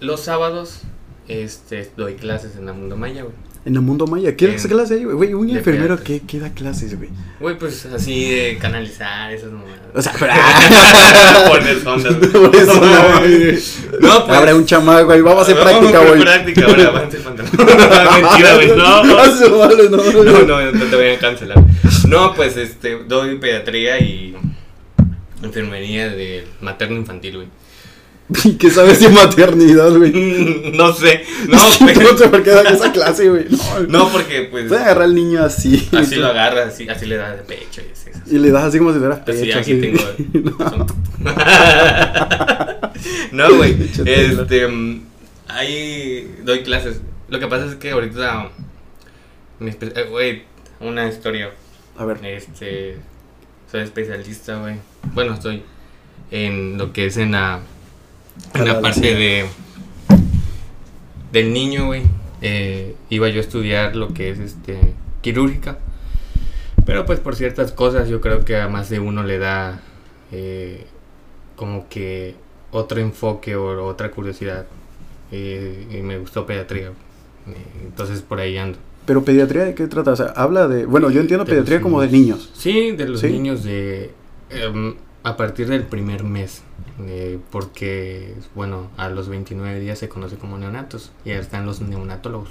[0.00, 0.80] Los sábados,
[1.28, 3.34] este, doy clases en la Mundo Maya, güey.
[3.66, 5.16] En el mundo maya, ¿qué En- das clases ahí, güey?
[5.16, 6.02] Güey, un enfermero.
[6.02, 7.10] ¿qué, ¿qué da clases, güey?
[7.40, 9.78] Güey, pues así de canalizar esas mamadas.
[9.94, 10.12] O sea,
[11.48, 12.16] Poner sondas.
[12.32, 12.66] güey.
[12.66, 13.58] No, güey.
[14.00, 14.38] No, pues.
[14.38, 16.20] Abre un chamaco ahí, vamos a hacer práctica, güey.
[16.20, 16.66] práctica,
[17.24, 17.50] pantalón.
[18.22, 19.04] Mentira, güey, no.
[19.04, 21.58] No, no, No, no, no te voy a cancelar.
[22.08, 24.34] No, pues este, doy pediatría y
[25.42, 27.48] enfermería de materno infantil, güey.
[28.44, 30.12] ¿Y qué sabes de maternidad, güey?
[30.74, 33.46] No sé, no, pero- no sé por qué dan esa clase, güey.
[33.50, 35.88] No, no, porque pues Puedes agarrar al niño así.
[35.96, 38.10] así lo agarras, así, así le das de pecho y así.
[38.34, 39.58] Y le das así como si fueras pecho.
[39.58, 40.00] Así, aquí tengo.
[43.32, 43.54] No.
[43.56, 43.76] güey.
[44.04, 44.68] Este,
[45.48, 47.00] ahí doy clases.
[47.28, 48.50] Lo que pasa es que ahorita,
[49.60, 50.42] eh, güey,
[50.80, 51.50] una historia.
[51.96, 52.96] A ver, Este,
[53.70, 54.76] soy especialista, güey.
[55.14, 55.62] Bueno, estoy
[56.30, 57.60] en lo que es en la,
[58.54, 59.46] en la parte de
[61.32, 62.02] del niño, güey.
[62.42, 64.78] Eh, iba yo a estudiar lo que es este
[65.20, 65.78] quirúrgica,
[66.86, 69.80] pero pues por ciertas cosas yo creo que a más de uno le da
[70.32, 70.86] eh,
[71.56, 72.34] como que
[72.72, 74.66] otro enfoque o otra curiosidad.
[75.32, 76.90] Eh, y me gustó pediatría.
[77.84, 78.78] Entonces por ahí ando.
[79.06, 80.12] pero pediatría, ¿de qué trata?
[80.12, 80.86] O sea, habla de.
[80.86, 82.50] Bueno, yo entiendo De pediatría como de niños.
[82.54, 83.28] Sí, de los Sí.
[83.28, 84.10] niños de
[84.50, 86.62] em, a partir del primer mes,
[87.06, 91.80] eh, porque bueno, a los 29 días se conoce como neonatos y ahí están los
[91.80, 92.50] neonatólogos.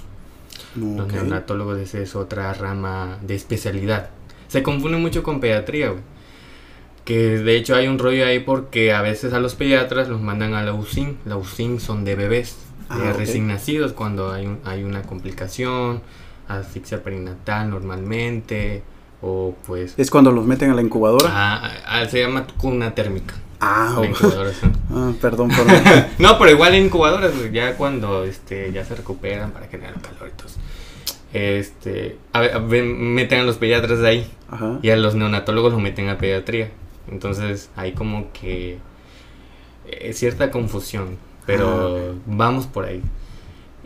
[0.76, 4.10] Los neonatólogos esa es otra rama de especialidad.
[4.48, 6.02] Se confunde mucho con pediatría, güey.
[7.04, 10.54] Que de hecho hay un rollo ahí porque a veces a los pediatras los mandan
[10.54, 11.18] a la UCIN.
[11.24, 12.56] La UCIN son de bebés,
[12.88, 13.18] de Ah, ok.
[13.18, 16.02] recién nacidos cuando hay, un- hay una complicación,
[16.46, 18.82] asfixia perinatal normalmente,
[19.22, 19.94] o pues...
[19.98, 21.28] Es cuando los meten a la incubadora.
[21.30, 23.34] Ah, ah, se llama cuna térmica.
[23.60, 24.66] Ah, la incubadora, sí.
[24.92, 25.66] Ah, perdón por.
[26.18, 30.36] No, pero igual en incubadoras, ya cuando este, ya se recuperan para generar calor y
[30.36, 30.48] todo.
[30.48, 30.58] eso.
[31.32, 34.78] Este, a a meten a los pediatras de ahí Ajá.
[34.82, 36.70] y a los neonatólogos los meten a pediatría.
[37.08, 38.78] Entonces hay como que
[39.86, 43.02] eh, cierta confusión, pero Ah, vamos por ahí.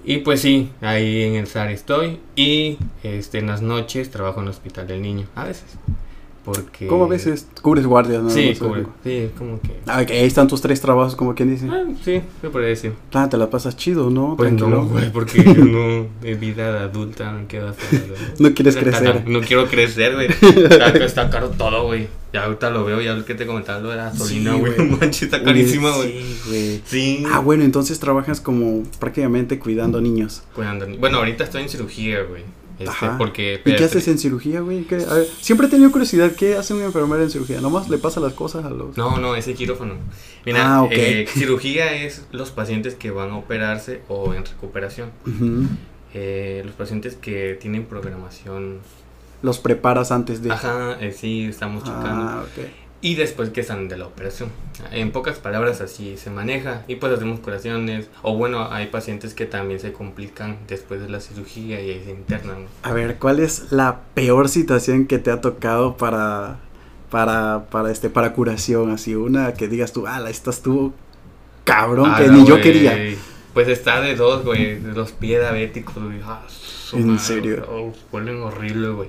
[0.04, 4.44] Y pues sí, ahí en el SAR estoy y este, en las noches trabajo en
[4.44, 5.78] el hospital del niño, a veces.
[6.44, 6.86] Porque...
[6.86, 7.26] ¿Cómo ves?
[7.26, 8.28] Es- Cubres guardias, ¿no?
[8.30, 8.60] Sí, No sé.
[8.64, 8.86] cubre.
[9.02, 9.80] Sí, como que...
[9.86, 11.66] Ah, ok, ahí están tus tres trabajos, como quien dice.
[11.70, 12.92] Ah, sí, podría decir.
[13.14, 14.34] Ah, te la pasas chido, ¿no?
[14.36, 14.82] Pues Tranquilo.
[14.82, 18.14] no, güey, porque yo no, de vida adulta, no hacer.
[18.38, 19.26] No quieres crecer.
[19.26, 20.26] No quiero crecer, güey.
[20.64, 22.08] Está, está caro todo, güey.
[22.32, 24.76] Ya ahorita lo veo, ya lo que te comentaba lo de la gasolina, Sí, güey.
[25.00, 26.12] Manches, está carísima, güey.
[26.20, 26.82] Sí, güey.
[26.84, 27.24] Sí.
[27.32, 30.42] Ah, bueno, entonces trabajas como prácticamente cuidando niños.
[30.54, 32.42] Cuidando- Bueno, ahorita estoy en cirugía, güey.
[32.78, 33.60] Este, porque.
[33.64, 34.82] ¿Y qué haces en cirugía, güey?
[34.84, 37.60] ¿Qué- a ver, siempre he tenido curiosidad, ¿qué hace un enfermero en cirugía?
[37.60, 38.96] ¿Nomás le pasa las cosas a los...?
[38.96, 39.94] No, no, ese quirófano.
[40.44, 45.10] Mira, Ah, eh, cirugía es los pacientes que van a operarse o en recuperación.
[46.14, 48.78] Eh, los pacientes que tienen programación
[49.42, 50.50] los preparas antes de.
[50.52, 52.08] Ajá, eh, sí, estamos checando.
[52.08, 52.64] Ah, ok.
[53.04, 54.48] Y después que están de la operación.
[54.90, 56.84] En pocas palabras así se maneja.
[56.88, 58.08] Y pues hacemos curaciones.
[58.22, 62.12] O bueno, hay pacientes que también se complican después de la cirugía y ahí se
[62.12, 62.64] internan.
[62.82, 66.60] A ver, ¿cuál es la peor situación que te ha tocado para
[67.10, 70.94] para para este para curación así una que digas tú, "Ah, esta estuvo
[71.64, 72.96] cabrón Ah, que ni yo quería."
[73.52, 74.80] Pues está de dos, güey.
[74.80, 76.20] De los pies diabéticos, güey.
[76.24, 76.40] Ah,
[76.94, 77.66] ¿En serio?
[77.70, 79.08] oh, huelen horrible, güey.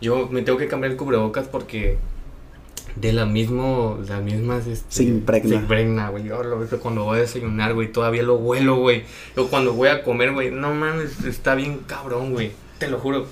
[0.00, 1.98] Yo me tengo que cambiar el cubrebocas porque
[2.94, 5.50] de la mismo, las mismas, este, Se impregna.
[5.50, 6.24] Se impregna, güey.
[6.24, 9.04] Yo lo veo cuando voy a desayunar, güey, todavía lo huelo, güey.
[9.36, 12.52] Yo cuando voy a comer, güey, no mames, está bien cabrón, güey.
[12.78, 13.26] Te lo juro.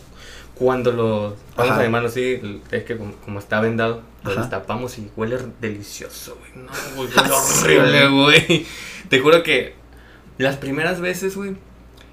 [0.54, 4.42] Cuando lo vamos a llamarlo así, es que como, como está vendado, lo Ajá.
[4.42, 6.64] destapamos y huele delicioso, güey.
[6.64, 8.66] No, güey, huele horrible, güey.
[9.08, 9.74] Te juro que
[10.38, 11.56] las primeras veces, güey,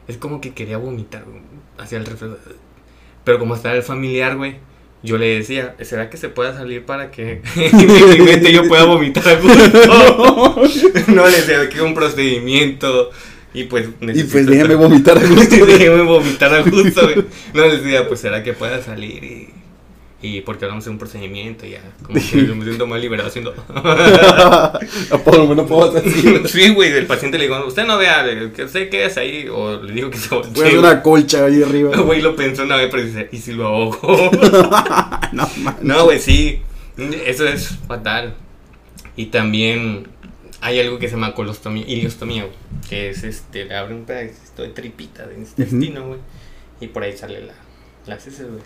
[0.08, 1.42] es como que quería vomitar, güey,
[1.78, 2.38] hacia el refresco.
[3.24, 4.58] Pero como estaba el familiar, güey,
[5.04, 7.42] yo le decía, ¿será que se pueda salir para que
[8.54, 10.64] yo pueda vomitar a gusto?
[11.08, 13.10] no, le decía que un procedimiento.
[13.54, 15.66] Y pues Y pues estar- vomitar a gusto.
[15.66, 17.02] déjeme vomitar a gusto.
[17.54, 19.50] No le decía, pues será que pueda salir y.
[20.24, 21.82] Y porque hablamos de un procedimiento, ya.
[22.04, 23.54] Como que me siento más liberado haciendo.
[25.12, 28.90] Apolo, no puedo hacer sí, güey, el paciente le digo, usted no vea, que usted
[28.90, 29.48] quede ahí.
[29.50, 30.80] O le digo que se Voy a hacer voltee.
[30.80, 31.98] una colcha ahí arriba.
[32.02, 34.32] Güey, lo pensó una vez, pero dice, ¿y si lo ahogo?
[35.32, 35.78] no, man.
[35.82, 36.62] no, güey, sí.
[37.26, 38.36] Eso es fatal.
[39.16, 40.08] Y también
[40.62, 42.56] hay algo que se llama colostomía, iliostomía, güey,
[42.88, 46.20] que es este, le abre un pedacito de tripita de intestino, güey,
[46.80, 47.54] y por ahí sale la,
[48.06, 48.62] las heces, güey.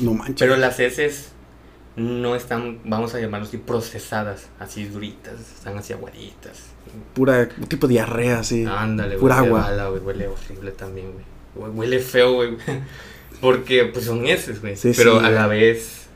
[0.00, 0.36] No manches.
[0.38, 1.32] Pero las heces
[1.96, 6.64] no están, vamos a llamarlo así, procesadas, así duritas, están así aguaditas.
[7.14, 8.64] Pura tipo diarrea, así.
[8.66, 9.60] Ándale, güey, Pura agua.
[9.62, 11.24] bala, güey, huele horrible también, güey.
[11.70, 12.56] Hue- Huele feo, güey.
[13.40, 14.76] Porque pues son heces, güey.
[14.76, 16.06] Sí, pero sí, a la vez,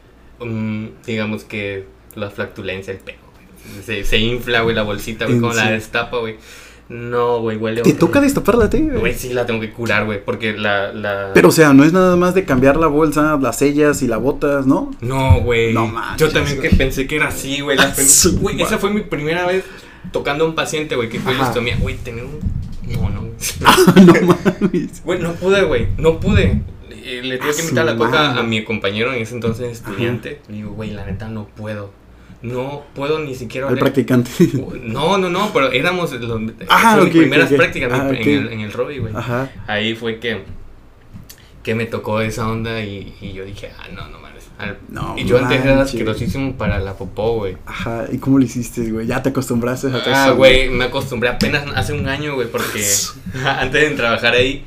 [0.41, 3.17] mm, digamos que la flatulencia, el güey.
[3.85, 6.37] Se, se infla, güey, la bolsita, güey, ¿En como la destapa, güey.
[6.91, 8.99] No, güey, huele ¿Te toca destaparla a ti, güey?
[8.99, 11.31] Güey, sí, la tengo que curar, güey, porque la, la...
[11.33, 14.17] Pero, o sea, no es nada más de cambiar la bolsa, las sellas y la
[14.17, 14.91] botas, ¿no?
[15.01, 15.73] No, güey.
[15.73, 17.79] No manches, Yo también que pensé que era así, güey.
[17.95, 19.65] Su Güey, esa fue mi primera vez
[20.11, 21.77] tocando a un paciente, güey, que fue listomía.
[21.79, 22.41] Güey, tenía un...
[22.93, 23.23] No, no.
[24.05, 25.05] no mames.
[25.05, 25.87] Güey, no pude, güey.
[25.97, 26.61] No pude.
[26.91, 30.41] Eh, Le tuve que invitar su la coca a mi compañero en ese entonces estudiante.
[30.49, 31.93] Le digo, güey, la neta no puedo.
[32.43, 33.83] No puedo ni siquiera El oler.
[33.85, 34.31] practicante.
[34.83, 38.73] No, no, no, pero éramos los, Ah, mis primeras prácticas Ah, en, el, en el
[38.73, 39.15] Robbie, güey.
[39.15, 39.51] Ajá.
[39.67, 40.43] Ahí fue que,
[41.63, 44.45] que me tocó esa onda y, y yo dije, ah, no, no mames.
[44.59, 47.57] Al- No y yo antes era asquerosísimo para la popó, güey.
[47.67, 48.05] Ajá.
[48.11, 49.07] ¿Y cómo lo hiciste, güey?
[49.07, 52.83] Ya te acostumbraste a Ah, güey, me acostumbré apenas hace un año, güey, porque
[53.45, 54.65] antes de trabajar ahí,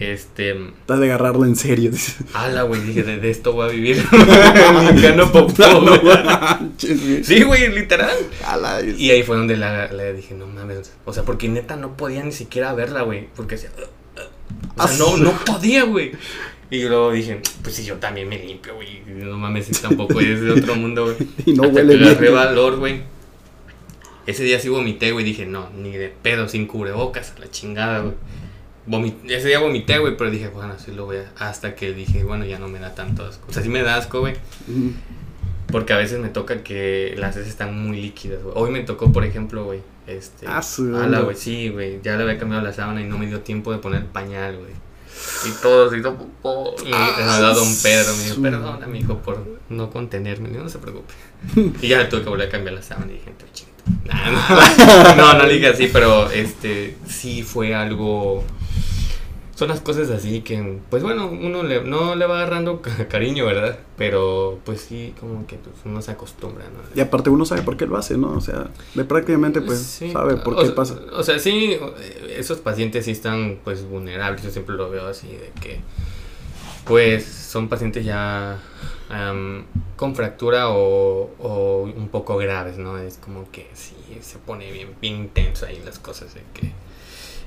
[0.00, 1.90] este, Estás de agarrarlo en serio.
[1.90, 2.16] dices.
[2.34, 3.96] ala, güey, dije, de, de esto voy a vivir.
[4.88, 6.24] Limpiando popó, No güey.
[6.24, 7.24] manches, güey.
[7.24, 8.16] Sí, güey, literal.
[8.44, 8.98] A la vez.
[8.98, 10.92] Y ahí fue donde la, dije, no mames.
[11.04, 13.28] O sea, porque neta no podía ni siquiera verla, güey.
[13.36, 14.72] Porque decía, "Ugh, ugh".
[14.84, 16.12] o sea, no, no podía, güey.
[16.70, 19.02] Y luego dije, pues si yo también me limpio, güey.
[19.06, 21.16] No mames, si tampoco es de otro mundo, güey.
[21.46, 22.10] Y no Hasta huele que bien.
[22.10, 23.02] agarré valor, güey.
[24.26, 25.24] Ese día sí vomité, güey.
[25.24, 28.14] Dije, no, ni de pedo, sin cubrebocas, a la chingada, güey.
[29.28, 31.32] Ese día vomité, güey, pero dije, bueno, sí lo voy a...
[31.38, 33.46] Hasta que dije, bueno, ya no me da tanto asco.
[33.48, 34.34] O sea, sí me da asco, güey.
[35.70, 38.54] Porque a veces me toca que las heces están muy líquidas, güey.
[38.56, 39.80] Hoy me tocó, por ejemplo, güey.
[40.06, 40.46] Este.
[40.46, 40.60] Ah,
[41.22, 42.00] güey, sí, güey.
[42.02, 44.72] Ya le había cambiado la sábana y no me dio tiempo de poner pañal, güey.
[45.46, 46.74] Y todo se hizo popó.
[46.84, 50.48] Y me habló Don Pedro, me dijo, perdona, mijo, por no contenerme.
[50.50, 51.14] No se preocupe.
[51.82, 53.74] Y ya le tuve que volver a cambiar la sábana y dije, "Tú, chingito".
[54.04, 58.44] Nah, no, no, no le dije así, pero este, sí fue algo.
[59.54, 63.46] Son las cosas así que, pues bueno, uno le, no le va agarrando ca- cariño,
[63.46, 63.78] ¿verdad?
[63.96, 66.80] Pero pues sí, como que pues, uno se acostumbra, ¿no?
[66.96, 68.32] Y aparte uno sabe por qué lo hace, ¿no?
[68.32, 70.98] O sea, de prácticamente pues Sí, sabe por o qué sea- pasa.
[71.12, 71.76] O sea, sí,
[72.36, 75.78] esos pacientes sí están pues vulnerables, yo siempre lo veo así, de que
[76.84, 78.58] pues son pacientes ya
[79.08, 79.64] am,
[79.96, 82.98] con fractura o, o un poco graves, ¿no?
[82.98, 86.72] Es como que sí, se pone bien, bien intenso ahí las cosas, de que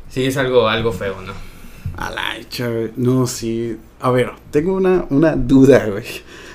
[0.09, 1.33] sí es algo, algo feo, ¿no?
[1.97, 2.91] A la hecha, güey.
[2.95, 3.77] No, sí.
[3.99, 6.05] A ver, tengo una, una duda, güey.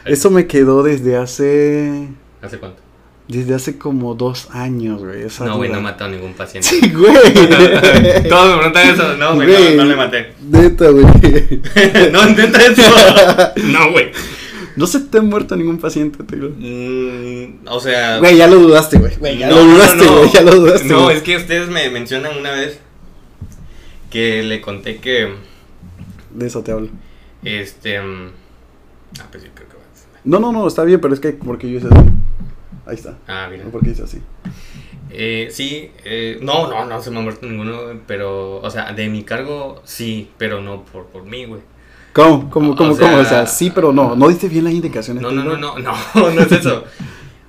[0.04, 2.08] Eso me quedó desde hace.
[2.40, 2.80] ¿Hace cuánto?
[3.28, 5.22] Desde hace como dos años, güey.
[5.22, 6.68] esa No, güey, no he matado a ningún paciente.
[6.68, 7.12] Sí, güey.
[8.28, 9.16] Todos me preguntan eso.
[9.16, 9.76] No, güey, Güey.
[9.76, 10.32] no, no le maté.
[10.48, 11.04] Neta, güey.
[12.12, 12.82] no intenta eso.
[13.64, 14.10] No, güey.
[14.74, 16.50] No se te ha muerto ningún paciente, te digo.
[16.56, 18.18] Mm, o sea.
[18.18, 19.16] Güey, ya lo dudaste, güey.
[19.16, 20.18] Güey, ya no, lo no, dudaste, no.
[20.18, 20.30] güey.
[20.32, 20.88] Ya lo dudaste.
[20.88, 21.16] No, güey.
[21.16, 22.78] es que ustedes me mencionan una vez
[24.12, 25.34] que le conté que
[26.30, 26.88] De eso te hablo.
[27.42, 28.30] este mm,
[29.20, 30.06] Ah, pues yo creo que vas.
[30.24, 32.08] No, no, no, está bien, pero es que porque yo hice así.
[32.86, 33.18] Ahí está.
[33.28, 33.64] Ah, mira.
[33.64, 34.20] No porque hice así.
[35.10, 39.08] Eh, sí, eh, no, no, no se me ha muerto ninguno, pero, o sea, de
[39.08, 41.60] mi cargo sí, pero no por, por mí, güey.
[42.14, 42.48] ¿Cómo?
[42.50, 42.72] ¿Cómo?
[42.72, 42.94] O ¿Cómo?
[42.94, 43.20] sea- ¿Cómo?
[43.22, 44.16] O sea, sí, pero no.
[44.16, 45.22] No diste bien las indicaciones.
[45.22, 46.84] No, no, no, no, no, no es eso.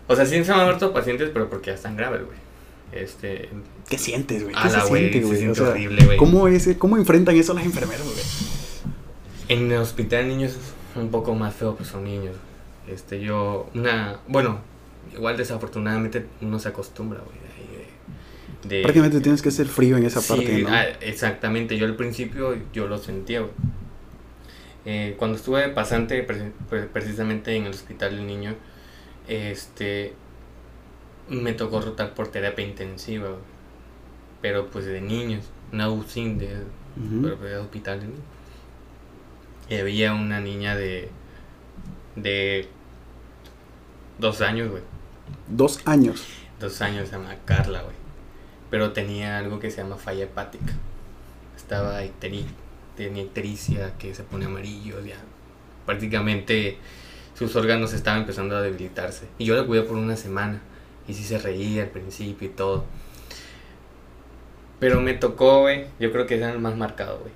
[0.08, 2.38] O sea, sí se me han muerto pacientes, pero porque ya están graves, güey.
[2.92, 3.50] Este,
[3.90, 4.54] ¿Qué sientes, güey?
[4.56, 5.48] ¿Qué Ala, se siente, se güey?
[5.48, 6.18] o sea, horrible, güey.
[6.18, 8.16] ¿cómo, es, ¿Cómo enfrentan eso las enfermeras, güey?
[9.50, 12.36] En el hospital niños es un poco más feo, pues son niños.
[12.88, 14.60] Este, yo, una, bueno,
[15.14, 17.38] igual desafortunadamente uno se acostumbra, güey.
[18.64, 20.70] de Prácticamente tienes que ser frío en esa Sí, parte, ¿no?
[20.70, 21.78] ah, exactamente.
[21.78, 23.52] Yo al principio yo lo sentía, güey.
[24.86, 28.56] Eh, cuando estuve pasante pre- pre- precisamente en el hospital del niño,
[29.28, 30.14] este,
[31.30, 33.53] me tocó rotar por terapia intensiva, güey.
[34.44, 36.66] Pero pues de niños, una UCIN de,
[36.98, 38.24] de hospital de niños.
[39.70, 41.10] Y había una niña de,
[42.18, 42.68] de
[44.20, 44.84] dos años, güey.
[45.48, 46.26] Dos años.
[46.60, 47.96] Dos años se llama Carla, güey.
[48.70, 50.74] Pero tenía algo que se llama falla hepática.
[51.56, 52.46] Estaba icteri
[52.98, 55.16] tenía ictericia que se pone amarillo, ya.
[55.86, 56.78] Prácticamente
[57.34, 59.28] sus órganos estaban empezando a debilitarse.
[59.38, 60.62] Y yo la cuidé por una semana.
[61.08, 62.84] Y sí se reía al principio y todo.
[64.84, 65.86] Pero me tocó, güey.
[65.98, 67.32] Yo creo que era el más marcado, güey.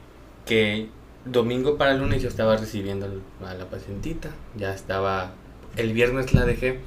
[0.45, 0.89] Que
[1.23, 3.07] domingo para lunes yo estaba recibiendo
[3.45, 4.31] a la pacientita.
[4.57, 5.31] Ya estaba.
[5.77, 6.81] El viernes la dejé.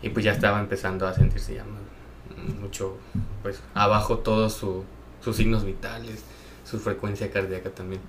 [0.00, 2.96] Y pues ya estaba empezando a sentirse ya mu- mucho,
[3.42, 4.84] pues abajo todos su-
[5.24, 6.22] sus signos vitales,
[6.64, 8.00] su frecuencia cardíaca también.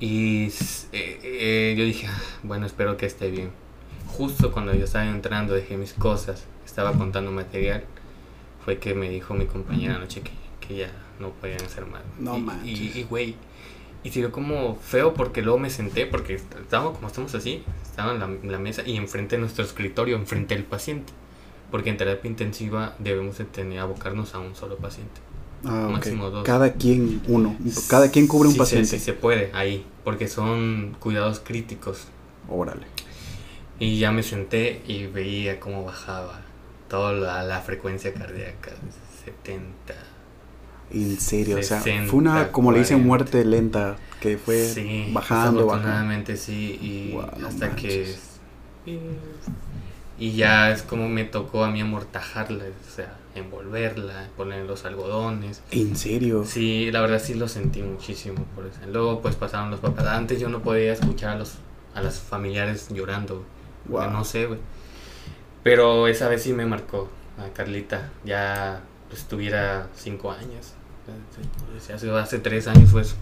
[0.00, 0.48] Y
[0.92, 3.52] eh, eh, yo dije, "Ah, bueno, espero que esté bien.
[4.06, 7.84] Justo cuando yo estaba entrando, dejé mis cosas, estaba contando material,
[8.66, 10.32] fue que me dijo mi compañera anoche que,
[10.68, 12.02] que ya no podían hacer más.
[12.20, 12.96] No y, manches.
[12.96, 13.34] y, güey,
[14.04, 17.64] y se vio como feo porque luego me senté, porque est- estábamos como estamos así,
[17.82, 21.12] estaba en la, en la mesa y enfrente de nuestro escritorio, enfrente del paciente.
[21.70, 25.20] Porque en terapia intensiva debemos de tener, abocarnos a un solo paciente.
[25.64, 26.44] Ah, máximo dos.
[26.44, 27.56] Cada quien uno.
[27.90, 28.88] Cada quien cubre un Sí se- paciente.
[28.88, 32.04] Sí, se puede ahí, porque son cuidados críticos.
[32.48, 32.86] Órale.
[33.80, 36.40] Y ya me senté y veía cómo bajaba
[36.88, 38.70] toda la, la frecuencia cardíaca,
[39.24, 39.94] 70.
[40.92, 43.06] En serio, o sea, 60, fue una, como le dicen, 40.
[43.06, 46.36] muerte lenta, que fue sí, bajando, bajando.
[46.36, 48.14] sí, y no hasta que...
[48.86, 48.98] Y,
[50.18, 55.62] y ya es como me tocó a mí amortajarla, o sea, envolverla, poner los algodones.
[55.70, 56.44] En serio.
[56.44, 58.80] Sí, la verdad sí lo sentí muchísimo por eso.
[58.90, 60.06] Luego pues pasaron los papás.
[60.06, 61.54] Antes yo no podía escuchar a los
[61.94, 63.44] a las familiares llorando.
[63.86, 64.10] Wow.
[64.10, 64.58] No sé, güey.
[65.62, 68.10] Pero esa vez sí me marcó a Carlita.
[68.24, 70.74] Ya pues tuviera cinco años.
[71.86, 73.16] Hace- Hace, tres años fue eso.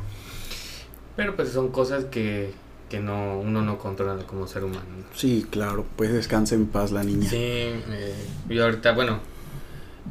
[1.16, 2.52] Pero pues son cosas que,
[2.90, 4.84] que no uno no controla como ser humano.
[4.98, 5.04] ¿no?
[5.14, 7.28] Sí, claro, pues descanse en paz la niña.
[7.30, 8.14] Sí, eh,
[8.48, 9.20] yo ahorita, bueno,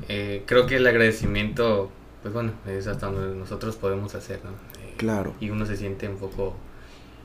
[0.09, 1.89] eh, creo que el agradecimiento,
[2.21, 4.51] pues bueno, es hasta donde nosotros podemos hacer, ¿no?
[4.51, 5.33] Eh, Claro.
[5.41, 6.55] Y uno se siente un poco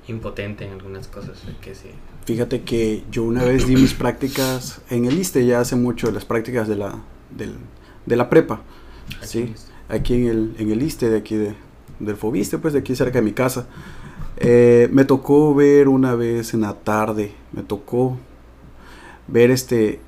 [0.09, 1.91] impotente en algunas cosas, que sí.
[2.27, 6.25] Fíjate que yo una vez di mis prácticas en el ISTE, ya hace mucho, las
[6.25, 6.97] prácticas de la,
[7.31, 7.57] del-
[8.07, 8.61] de la prepa.
[9.23, 9.55] Sí,
[9.91, 11.55] aquí en el, en el ISTE de aquí de,
[11.99, 13.67] del Fobiste, pues de aquí cerca de mi casa.
[14.39, 18.17] Eh, me tocó ver una vez en la tarde, me tocó
[19.29, 20.01] ver este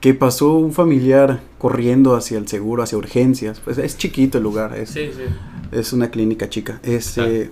[0.00, 3.60] que pasó un familiar corriendo hacia el seguro, hacia urgencias.
[3.60, 5.24] Pues es chiquito el lugar, es, Sí, sí.
[5.72, 6.80] es una clínica chica.
[6.82, 7.50] Este,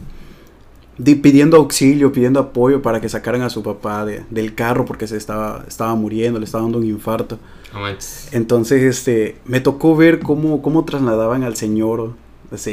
[0.98, 5.06] di- pidiendo auxilio, pidiendo apoyo para que sacaran a su papá de- del carro porque
[5.06, 7.38] se estaba, estaba muriendo, le estaba dando un infarto.
[8.32, 12.12] Entonces, este, me tocó ver cómo, cómo trasladaban al señor,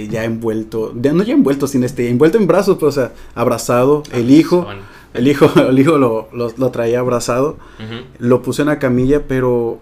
[0.07, 4.03] ya envuelto, ya no ya envuelto, sino este, envuelto en brazos, pues, o sea, abrazado,
[4.13, 4.65] el hijo,
[5.13, 7.57] el hijo, el hijo lo, lo, lo traía abrazado,
[8.19, 9.79] lo puse en la camilla, pero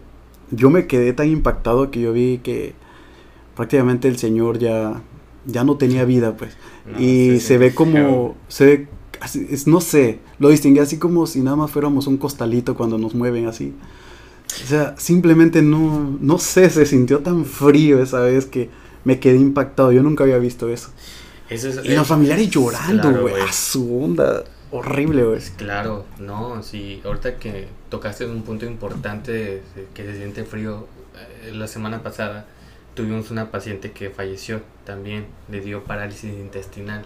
[0.49, 2.73] yo me quedé tan impactado que yo vi que
[3.55, 5.01] prácticamente el señor ya,
[5.45, 8.87] ya no tenía vida, pues, No, y sí, se ve como, se ve,
[9.21, 12.97] así, es- no sé, lo distinguí así como si nada más fuéramos un costalito cuando
[12.97, 13.73] nos mueven así.
[14.63, 18.69] O sea, simplemente no, no sé, se sintió tan frío esa vez que
[19.03, 19.91] me quedé impactado.
[19.91, 20.89] Yo nunca había visto eso.
[21.49, 23.33] Eso es, Y los es- familiares llorando, claro, güey.
[23.33, 23.47] güey.
[23.47, 24.43] a su onda.
[24.71, 25.39] Horrible, güey.
[25.57, 29.61] Claro, no, sí, ahorita que tocaste un punto importante
[29.93, 30.87] que se siente frío,
[31.45, 32.47] eh, la semana pasada
[32.95, 37.05] tuvimos una paciente que falleció también, le dio parálisis intestinal.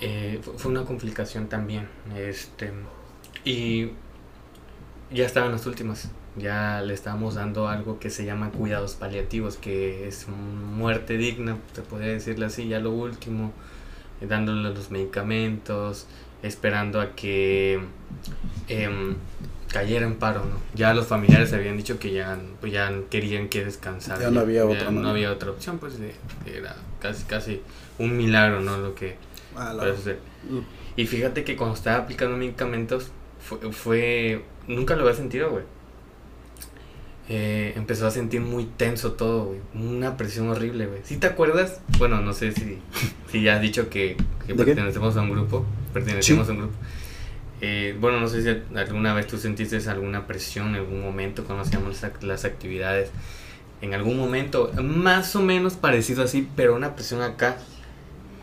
[0.00, 2.72] Eh, fu- fue una complicación también, este,
[3.44, 3.90] y
[5.12, 9.56] ya estaba en las últimas, ya le estábamos dando algo que se llama cuidados paliativos,
[9.56, 13.52] que es muerte digna, se podría decirle así, ya lo último,
[14.26, 16.06] dándole los medicamentos,
[16.42, 17.80] esperando a que
[18.68, 19.16] em,
[19.72, 20.56] cayera en paro, ¿no?
[20.74, 24.20] Ya los familiares habían dicho que ya, pues ya querían que descansara.
[24.20, 25.10] Ya no había otra, No ¿no?
[25.10, 26.14] había otra opción, pues de-
[26.46, 27.62] era casi, casi
[27.98, 28.78] un milagro, ¿no?
[28.78, 29.16] Lo que
[29.56, 30.18] Ah, la- puede suceder.
[30.96, 35.64] Y fíjate que cuando estaba aplicando medicamentos, fue, fue nunca lo había sentido, güey.
[37.28, 39.60] Eh, empezó a sentir muy tenso todo, güey.
[39.74, 41.00] Una presión horrible, güey.
[41.04, 41.80] ¿Sí te acuerdas?
[41.98, 42.78] Bueno, no sé si,
[43.30, 44.64] si ya has dicho que, que ¿De qué?
[44.64, 45.64] pertenecemos a un grupo.
[45.92, 46.74] Pertenecemos a un grupo.
[47.62, 51.62] Eh, bueno, no sé si alguna vez tú sentiste alguna presión en algún momento cuando
[51.64, 53.10] hacíamos las, ac- las actividades.
[53.82, 57.56] En algún momento, más o menos parecido así, pero una presión acá.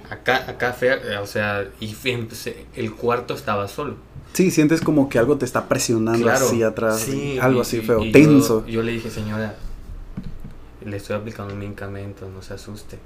[0.10, 1.96] Acá, acá fea, eh, o sea, y
[2.76, 3.96] el cuarto estaba solo.
[4.34, 7.00] Sí, sientes como que algo te está presionando así atrás.
[7.00, 8.66] Sí, algo y- así feo, y tenso.
[8.66, 9.56] Yo, yo le dije, señora,
[10.86, 13.00] le estoy aplicando un medicamento, no se asuste.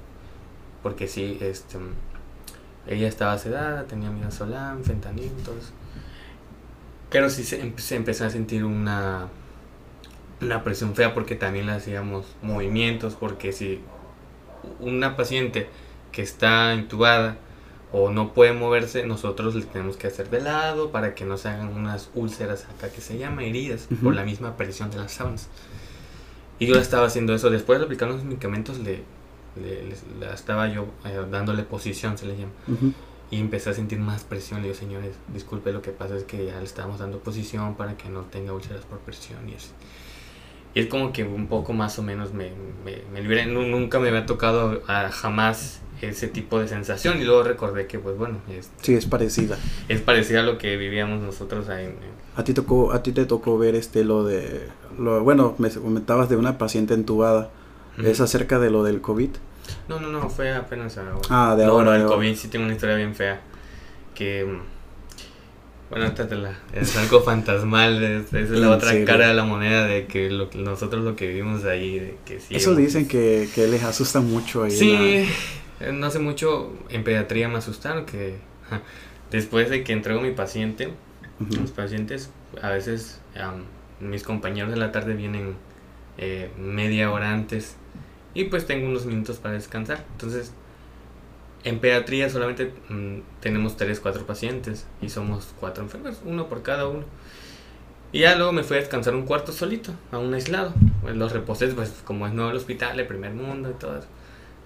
[0.82, 1.78] Porque sí, este,
[2.86, 5.70] ella estaba sedada, tenía midazolam, fentanil, todo eso.
[7.12, 9.28] Pero sí se, em- se empezó a sentir una,
[10.40, 13.80] una presión fea porque también le hacíamos movimientos, porque si
[14.80, 15.68] una paciente
[16.10, 17.36] que está intubada
[17.92, 21.48] o no puede moverse, nosotros le tenemos que hacer de lado para que no se
[21.48, 25.48] hagan unas úlceras acá que se llama heridas por la misma presión de las sábanas.
[26.58, 27.50] Y yo la estaba haciendo eso.
[27.50, 29.02] Después de aplicar los medicamentos, le,
[29.60, 29.96] le- le-
[30.26, 32.52] la estaba yo eh, dándole posición, se le llama.
[33.32, 34.60] Y empecé a sentir más presión.
[34.60, 37.96] Le digo, señores, disculpe, lo que pasa es que ya le estamos dando posición para
[37.96, 39.70] que no tenga úlceras por presión y así.
[40.74, 42.52] Y es como que un poco más o menos me,
[42.84, 43.46] me, me liberé.
[43.46, 47.20] Nu- Nunca me había tocado jamás ese tipo de sensación.
[47.20, 49.58] Y luego recordé que, pues bueno, es, Sí, es parecida.
[49.88, 51.86] es parecido a lo que vivíamos nosotros ahí.
[51.86, 51.96] en-
[52.36, 54.68] A ti tocó, a ti te tocó ver este lo de
[54.98, 57.50] lo bueno, me comentabas de una paciente entubada.
[57.98, 59.30] en- ¿Es acerca de lo del COVID?
[59.88, 61.20] No, no, no, fue apenas ahora.
[61.30, 62.06] Ah, de no, ahora, No, el.
[62.06, 63.40] COVID sí tengo una historia bien fea.
[64.14, 64.46] Que.
[65.90, 68.02] Bueno, esta te la- es algo fantasmal.
[68.02, 69.06] es- la ¿En otra serio?
[69.06, 71.98] cara de la moneda de que lo, nosotros lo que vivimos ahí.
[71.98, 74.70] De que sí, Eso dicen que, que les asusta mucho ahí.
[74.70, 78.36] Sí, la- eh, no hace mucho en pediatría me asustaron que.
[78.70, 78.80] ja,
[79.30, 80.92] Después de que entrego mi paciente,
[81.40, 81.60] Ujú.
[81.60, 82.30] los pacientes,
[82.62, 83.64] a veces am,
[84.00, 85.54] mis compañeros de la tarde vienen
[86.18, 87.76] eh, media hora antes
[88.34, 90.04] y pues tengo unos minutos para descansar.
[90.12, 90.52] Entonces,
[91.64, 96.88] en pediatría solamente mm, tenemos 3, 4 pacientes y somos 4 enfermos, uno por cada
[96.88, 97.04] uno.
[98.14, 100.74] Y ya luego me fui a descansar un cuarto solito, a un aislado.
[101.00, 104.08] Pues los reposés, pues como es nuevo el hospital, el primer mundo y todo eso,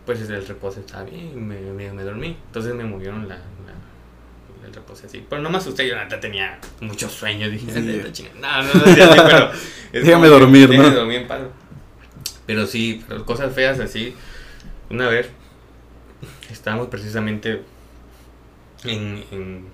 [0.05, 2.37] pues el reposo estaba bien y me, me, me dormí.
[2.46, 5.24] Entonces me movieron la, la- el reposo así.
[5.31, 7.48] Pero no me asusté, yo la neta tenía mucho sueño.
[7.48, 7.88] Dije, Sí.
[7.90, 8.62] "Esta chingada".
[8.62, 9.50] no, no, no decía así, pero.
[9.92, 10.76] es Déjame como que dormir, ¿no?
[10.76, 11.40] déjame dormir en paz.
[12.46, 14.14] Pero sí, pero cosas feas así.
[14.90, 15.30] Una vez
[16.50, 17.62] estábamos precisamente
[18.85, 19.66] en, en,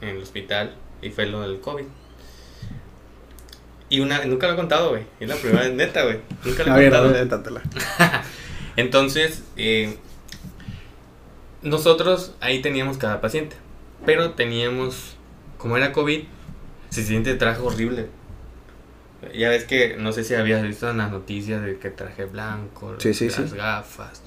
[0.00, 1.84] en el hospital y fue lo del COVID.
[3.88, 5.02] Y una, nunca lo he contado, güey.
[5.20, 6.18] Es la primera vez, neta, güey.
[6.44, 7.12] Nunca lo he contado.
[7.12, 7.62] ver.
[8.76, 9.96] Entonces, eh,
[11.62, 13.56] nosotros ahí teníamos cada paciente,
[14.04, 15.16] pero teníamos,
[15.58, 16.24] como era COVID,
[16.90, 18.08] se siente traje horrible.
[19.32, 22.94] Ya ves que, no sé si habías visto en las noticias de que traje blanco,
[22.98, 23.56] Sí, sí, las sí.
[23.56, 24.22] gafas,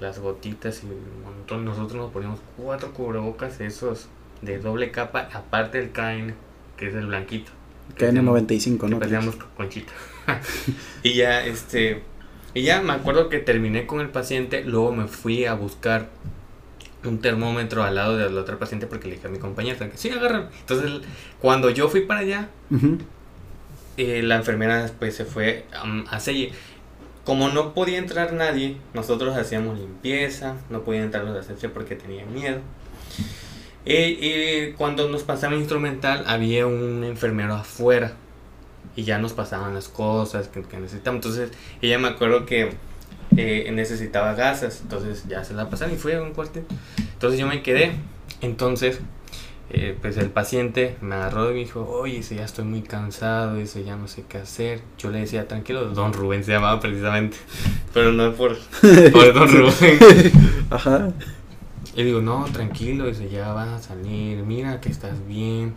[0.00, 1.64] las gotitas y un montón.
[1.64, 4.08] Nosotros nos poníamos cuatro cubrebocas esos
[4.40, 6.34] de doble capa, aparte del KN,
[6.76, 7.52] que es el blanquito.
[7.96, 8.98] que KN95, que ¿no?
[8.98, 9.92] parecíamos conchita.
[11.02, 12.02] y ya, este,
[12.54, 16.08] y ya me acuerdo que terminé con el paciente, luego me fui a buscar
[17.04, 20.10] un termómetro al lado de la otra paciente porque le dije a mi compañera sí,
[20.10, 20.48] agarran.
[20.60, 20.90] Entonces,
[21.40, 22.98] cuando yo fui para allá, Ujú.
[23.96, 26.50] Eh, la enfermera después se fue um, a sellar.
[27.24, 32.32] Como no podía entrar nadie, nosotros hacíamos limpieza, no podían entrar los asepsia porque tenían
[32.34, 32.58] miedo.
[33.84, 38.12] Eh, cuando nos pasaban instrumental, había un enfermero afuera
[38.96, 41.24] y ya nos pasaban las cosas que, que necesitamos.
[41.24, 41.50] Entonces,
[41.80, 42.72] ella me acuerdo que
[43.36, 46.60] eh, necesitaba gasas, entonces ya se la pasaron y fue a un cuarto.
[46.98, 47.92] Entonces yo me quedé.
[48.40, 49.00] Entonces,
[49.70, 53.56] eh, pues el paciente me agarró y me dijo, oye, dice, ya estoy muy cansado,
[53.56, 54.82] dice, ya no sé qué hacer.
[54.98, 57.36] Yo le decía, tranquilo, don Rubén se llamaba precisamente,
[57.94, 58.58] pero no por,
[59.12, 59.98] por don Rubén.
[60.70, 61.12] Ajá.
[61.94, 65.74] Y digo, no, tranquilo, dice, ya vas a salir, mira que estás bien,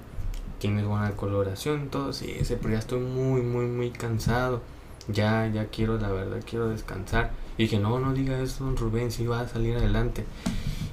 [0.59, 4.61] tienes buena coloración, todo, sí, dice, pero ya estoy muy, muy, muy cansado,
[5.07, 7.31] ya, ya quiero, la verdad, quiero descansar.
[7.57, 10.25] Y dije, no, no diga eso, don Rubén, sí va a salir adelante.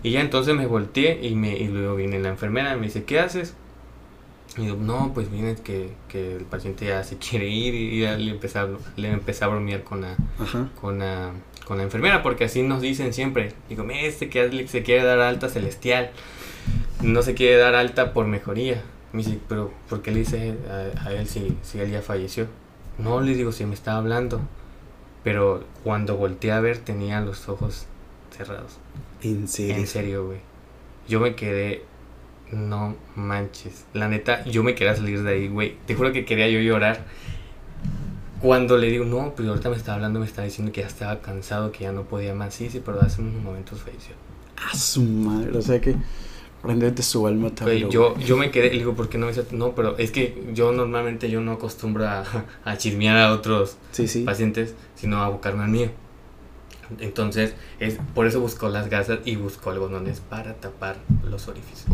[0.03, 3.05] Y ya entonces me volteé y, me, y luego viene la enfermera y me dice,
[3.05, 3.55] ¿qué haces?
[4.59, 8.17] Y digo, no, pues viene que, que el paciente ya se quiere ir y ya
[8.19, 10.69] le empecé a, le empecé a bromear con la, Ajá.
[10.81, 11.31] con la,
[11.67, 13.53] con la enfermera, porque así nos dicen siempre.
[13.69, 16.11] Digo, este que se quiere dar alta celestial.
[17.01, 18.83] no se quiere dar alta por mejoría.
[19.13, 22.47] Me dice, pero ¿por qué le dice a, a él si, si él ya falleció?
[22.99, 24.41] No, le digo, si me estaba hablando.
[25.25, 27.87] Pero cuando volteé a ver tenía los ojos
[28.37, 28.79] cerrados.
[29.23, 29.77] En serio.
[29.77, 30.39] En serio, güey.
[31.09, 31.85] Yo me quedé.
[32.51, 33.87] No manches.
[33.95, 35.77] La neta, yo me quería salir de ahí, güey.
[35.87, 37.05] Te juro que quería yo llorar.
[38.41, 41.21] Cuando le digo, no, pues ahorita me estaba hablando, me estaba diciendo que ya estaba
[41.21, 42.53] cansado, que ya no podía más.
[42.55, 44.15] Sí, sí, pero hace unos momentos falleció.
[44.71, 45.57] A su madre.
[45.57, 45.95] O sea que.
[46.61, 47.91] Prendete su alma también.
[47.91, 49.33] yo, yo me quedé, le digo, ¿por qué no me?
[49.51, 52.23] No, pero es que yo normalmente yo no acostumbro a,
[52.65, 54.23] a chismear a otros Sí, sí.
[54.23, 55.91] pacientes, sino a buscarme al mío.
[57.01, 60.97] Entonces, es, por eso buscó las gasas y buscó algodones para tapar
[61.29, 61.87] los orificios.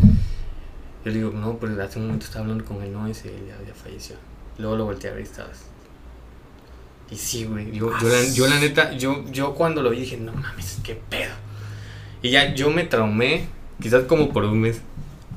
[1.04, 3.56] Yo le digo, no, pero hace un momento estaba hablando con él, no, ese ya,
[3.66, 4.16] ya falleció.
[4.58, 5.66] Luego lo volteé a ver y estabas.
[7.10, 10.16] Y sí, güey, yo, yo, la, yo la neta, yo, yo cuando lo vi dije,
[10.16, 11.32] no mames, qué pedo.
[12.20, 13.46] Y ya yo me traumé,
[13.80, 14.80] quizás como por un mes.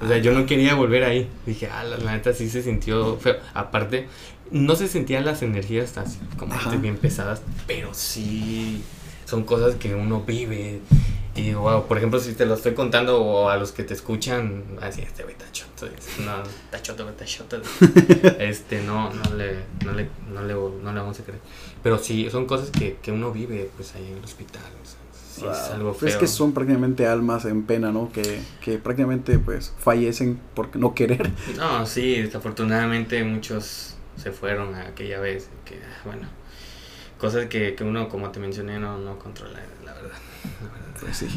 [0.02, 1.30] O sea, yo no quería volver ahí.
[1.46, 3.38] Dije, ah, la, la neta sí se sintió feo.
[3.54, 4.08] Aparte,
[4.52, 8.84] no se sentían las energías así como antes bien pesadas, pero sí
[9.32, 10.82] son cosas que uno vive.
[11.34, 13.94] Y digo, wow, por ejemplo, si te lo estoy contando o a los que te
[13.94, 15.88] escuchan, así, este güey está choto,
[16.26, 17.62] no, está choto, güey, está choto.
[18.40, 19.56] Este, no, no le,
[19.86, 21.40] no le, no le, no le vamos a creer.
[21.82, 24.62] Pero sí, son cosas que, que uno vive, pues, ahí en el hospital.
[24.62, 25.00] o sea,
[25.34, 25.76] sí es Wow.
[25.78, 26.10] algo Pues feo.
[26.10, 28.12] Es que son prácticamente almas en pena, ¿no?
[28.12, 31.32] Que, que prácticamente pues fallecen por no querer.
[31.56, 35.48] No, sí, desafortunadamente muchos se fueron a aquella vez.
[35.64, 36.28] Que, ah, bueno,
[37.22, 40.18] cosas que, que uno, como te mencioné, no, no controla, la verdad.
[40.64, 41.00] la verdad.
[41.00, 41.28] Pues sí.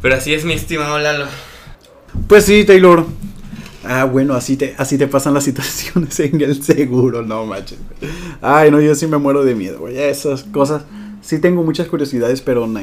[0.00, 1.26] Pero así es, mi estimado Lalo.
[2.28, 3.04] Pues sí, Taylor.
[3.82, 7.78] Ah, bueno, así te, así te pasan las situaciones en el seguro, no manches.
[8.40, 9.98] Ay, no, yo sí me muero de miedo, güey.
[9.98, 10.84] Esas cosas.
[11.22, 12.80] Sí tengo muchas curiosidades, pero no.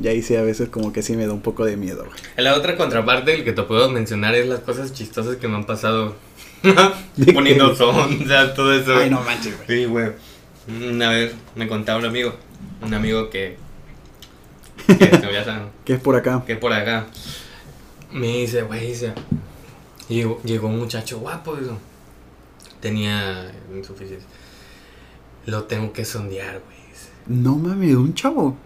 [0.00, 2.18] Ya hice a veces como que sí me da un poco de miedo, güey.
[2.36, 5.66] La otra contraparte, el que te puedo mencionar, es las cosas chistosas que me han
[5.66, 6.16] pasado
[7.34, 8.96] poniendo son, o sea, todo eso.
[8.96, 9.68] Ay, no manches, güey.
[9.68, 10.08] Sí, güey.
[10.68, 12.34] Una vez me contaba un amigo,
[12.82, 13.56] un amigo que,
[14.86, 16.42] que se ya saben, ¿Qué es por acá?
[16.46, 17.06] que por acá
[18.12, 19.12] me dice, güey, dice,
[20.08, 21.76] llegó, llegó un muchacho guapo, dijo,
[22.80, 24.28] tenía insuficiencia,
[25.46, 26.74] lo tengo que sondear, güey.
[27.26, 28.56] No mames, un chavo.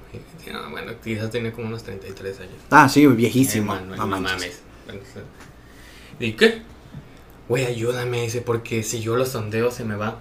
[0.52, 2.54] No, bueno, quizás tenía como unos 33 años.
[2.70, 3.72] Ah, sí, viejísimo.
[3.72, 4.62] Eh, man, no no manches.
[4.86, 5.02] mames.
[6.18, 6.62] ¿Y qué?
[7.48, 10.18] Güey, ayúdame, dice, porque si yo lo sondeo se me va.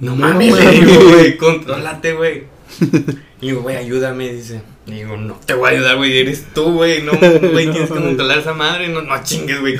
[0.00, 1.12] No, mames, le digo, güey.
[1.12, 2.44] güey, contrólate, güey.
[3.40, 4.62] Y digo, güey, ayúdame, dice.
[4.86, 7.02] Y digo, no te voy a ayudar, güey, eres tú, güey.
[7.02, 8.88] No, güey, No, tienes que controlar esa madre.
[8.88, 9.78] No, no chingues, güey.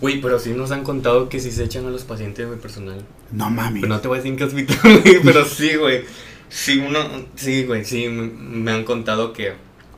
[0.00, 3.02] Güey, pero sí nos han contado que si se echan a los pacientes, güey, personal.
[3.30, 3.82] No mames.
[3.82, 6.04] Pero no te voy a decir en qué hospital, güey, pero sí, güey.
[6.48, 6.98] Sí, uno,
[7.34, 9.52] sí, güey, sí, me, me han contado que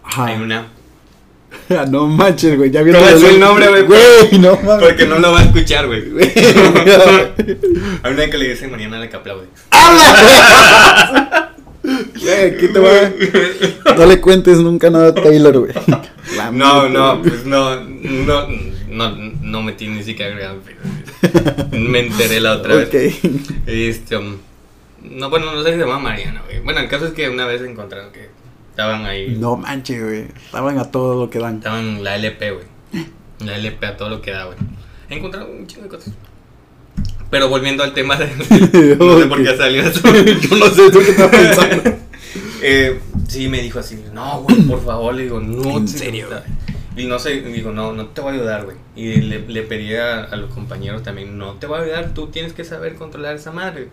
[0.04, 0.26] Ajá.
[0.26, 0.68] hay una
[1.90, 2.70] no manches, güey.
[2.70, 4.84] Ya vi No voy a decir el nombre, güey, Güey, no mames.
[4.84, 6.04] Porque no lo va a escuchar, güey.
[8.02, 9.46] Hay una que le dice Mariana la que aplaude.
[11.84, 13.12] Güey, te va.
[13.94, 15.72] No le cuentes nunca nada a Taylor, güey.
[16.52, 17.30] No, no, güey.
[17.30, 18.48] pues no, no,
[18.88, 19.10] no,
[19.42, 20.60] no metí ni siquiera agregado.
[21.72, 22.88] Me enteré la otra vez.
[22.88, 22.94] Ok.
[23.66, 24.38] Este, um,
[25.02, 26.60] no, bueno, no sé si se llama Mariana, güey.
[26.60, 28.30] Bueno, el caso es que una vez encontraron que
[28.74, 29.36] estaban ahí.
[29.38, 30.22] No manches, güey.
[30.46, 31.58] Estaban a todo lo que dan.
[31.58, 32.66] Estaban la LP, güey.
[33.38, 34.58] La LP a todo lo que da, güey.
[35.08, 36.12] Encontraron un chingo de cosas.
[37.30, 38.26] Pero volviendo al tema de.
[38.98, 40.00] no sé por qué salió eso.
[40.12, 41.98] Yo no sé tú qué estás pensando.
[42.66, 42.98] Eh,
[43.28, 46.28] sí, me dijo así, no, güey, por favor, le digo, no, ¿En serio?
[46.96, 48.78] Y no sé, digo, no, no te voy a ayudar, güey.
[48.96, 52.28] Y le, le pedí a, a los compañeros también, no te voy a ayudar, tú
[52.28, 53.90] tienes que saber controlar esa madre.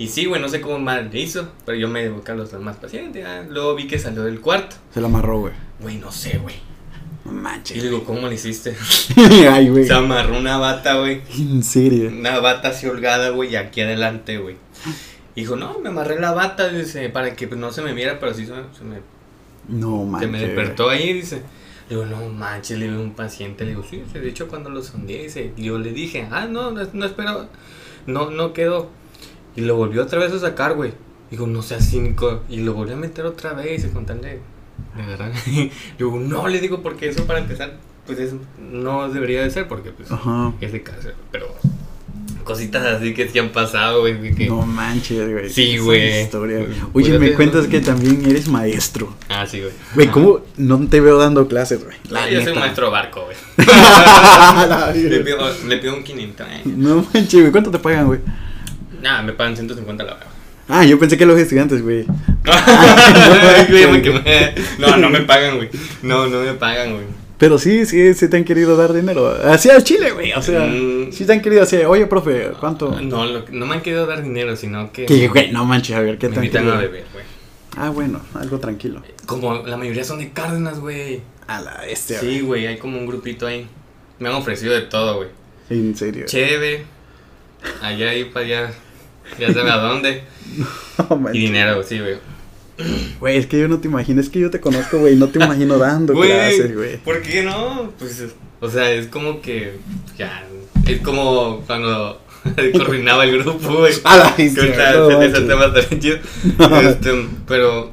[0.00, 2.50] Y sí, güey, no sé cómo mal le hizo, pero yo me busqué a los
[2.50, 3.22] demás pacientes.
[3.50, 4.76] Luego vi que salió del cuarto.
[4.94, 5.52] Se lo amarró, güey.
[5.78, 6.54] Güey, no sé, güey.
[7.26, 7.76] No Y manches.
[7.76, 8.74] le digo, ¿cómo le hiciste?
[9.50, 9.84] Ay, güey.
[9.84, 11.20] Se amarró una bata, güey.
[11.38, 12.08] En serio.
[12.08, 14.56] Una bata así holgada, güey, y aquí adelante, güey.
[15.36, 18.32] Dijo, no, me amarré la bata, dice, para que pues, no se me viera, pero
[18.32, 18.96] sí se me, se me
[19.68, 20.30] No Se manches.
[20.30, 21.42] me despertó ahí, dice.
[21.90, 24.82] Le digo, no manches, le digo un paciente, le digo, sí, de hecho cuando lo
[24.82, 27.48] sondeé, dice, yo le dije, ah, no, no, no esperaba,
[28.06, 28.98] no, no quedó.
[29.56, 30.92] Y lo volvió otra vez a sacar, güey.
[31.30, 32.42] Digo, no seas cínico.
[32.48, 34.40] Y lo volvió a meter otra vez, con tal de, de.
[35.46, 37.76] Le digo, no, le digo, porque eso para empezar,
[38.06, 40.52] pues eso no debería de ser, porque pues Ajá.
[40.60, 41.54] es de cáncer, pero
[42.44, 44.46] cositas así que sí han pasado, güey, que...
[44.48, 45.48] No manches, güey.
[45.50, 46.22] Sí, güey.
[46.22, 46.64] historia.
[46.66, 49.14] Pues, Oye, pues, me no- cuentas que también eres maestro.
[49.28, 49.72] Ah, sí, güey.
[49.94, 50.08] Güey.
[50.08, 51.96] ¿cómo no te veo dando clases, güey?
[52.12, 53.36] Ah, yo soy maestro barco, güey.
[53.66, 55.38] La Le pido,
[55.68, 56.46] le pido un 500.
[56.48, 56.62] eh.
[56.64, 57.52] no manches, güey.
[57.52, 58.20] ¿Cuánto te pagan, güey?
[59.02, 60.26] Nada, me pagan 150 la hora.
[60.68, 62.06] Ah, yo pensé que los estudiantes, güey.
[64.78, 65.68] No, no me pagan, güey.
[66.02, 67.04] No, no me pagan, güey.
[67.38, 69.28] Pero sí, sí, sí te han querido dar dinero.
[69.44, 70.32] Así al chile, güey.
[70.34, 71.10] O sea, Mm.
[71.10, 73.00] sí te han querido así, oye, profe, ¿cuánto?
[73.00, 76.00] No, lo- no me han querido dar dinero, sino que Que, güey, no manches, a
[76.00, 77.24] ver, ¿qué me invitan a beber, güey.
[77.76, 79.02] Ah, bueno, algo tranquilo.
[79.26, 81.22] Como la mayoría son de Cárdenas, güey.
[81.46, 83.66] A la este, Sí, güey, hay como un grupito ahí.
[84.18, 85.28] Me han ofrecido de todo, güey.
[85.70, 86.26] En serio.
[86.26, 86.84] Cheve,
[87.80, 88.70] allá y para allá.
[89.38, 90.22] Ya sabe a dónde.
[91.08, 91.32] No.
[91.32, 92.16] Y dinero, sí, güey.
[93.20, 95.38] Güey, es que yo no te imagino, es que yo te conozco, güey, no te
[95.42, 96.98] imagino dando clases, güey.
[96.98, 97.92] ¿Por qué no?
[97.98, 98.24] Pues,
[98.60, 99.78] o sea, es como que.
[100.18, 100.44] Ya.
[100.86, 102.20] Es como cuando
[102.76, 103.94] coordinaba el grupo, güey.
[104.04, 106.18] A la no ese- tema chido.
[106.82, 107.92] Este, pero.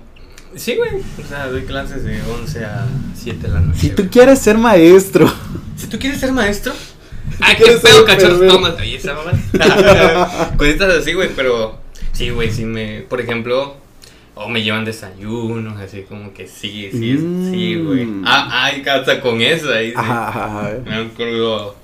[0.56, 0.92] Sí, güey.
[1.24, 3.80] O sea, doy clases de 11 a 7 de la noche.
[3.80, 4.10] Si tú güey.
[4.10, 5.32] quieres ser maestro.
[5.78, 6.74] Si tú quieres ser maestro.
[7.42, 8.54] Ah, qué pedo, cachorros, enfermero.
[8.54, 8.74] tomas.
[8.80, 10.52] Oye, esa mamá.
[10.58, 11.78] Cositas así, güey, pero.
[12.14, 13.02] Sí, güey, sí me.
[13.08, 13.76] Por ejemplo.
[14.40, 18.06] O me llevan desayunos, así como que sí, sí, es- sí, güey.
[18.06, 18.24] Mm.
[18.24, 19.88] Ah, ay, hasta con eso ahí.
[19.90, 19.94] sí.
[19.98, 20.72] Ajá, ajá.
[20.86, 21.76] Me han colgado.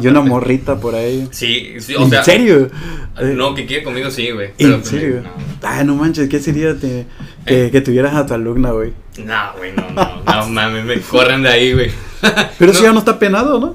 [0.00, 1.28] Y una morrita por ahí.
[1.32, 2.22] Sí, sí, o ¿En sea.
[2.22, 2.70] serio?
[3.18, 4.50] Eh, No, que quiere conmigo, sí, güey.
[4.58, 5.22] ¿En pues, serio?
[5.24, 5.30] No,
[5.62, 7.04] Ah, no manches, ¿qué sería te-
[7.46, 8.92] que, que tuvieras a tu alumna, güey?
[9.18, 11.90] no, güey, no, no, no mames, me corren de ahí, güey.
[12.20, 13.74] Pero no, eso ya no está penado, ¿no?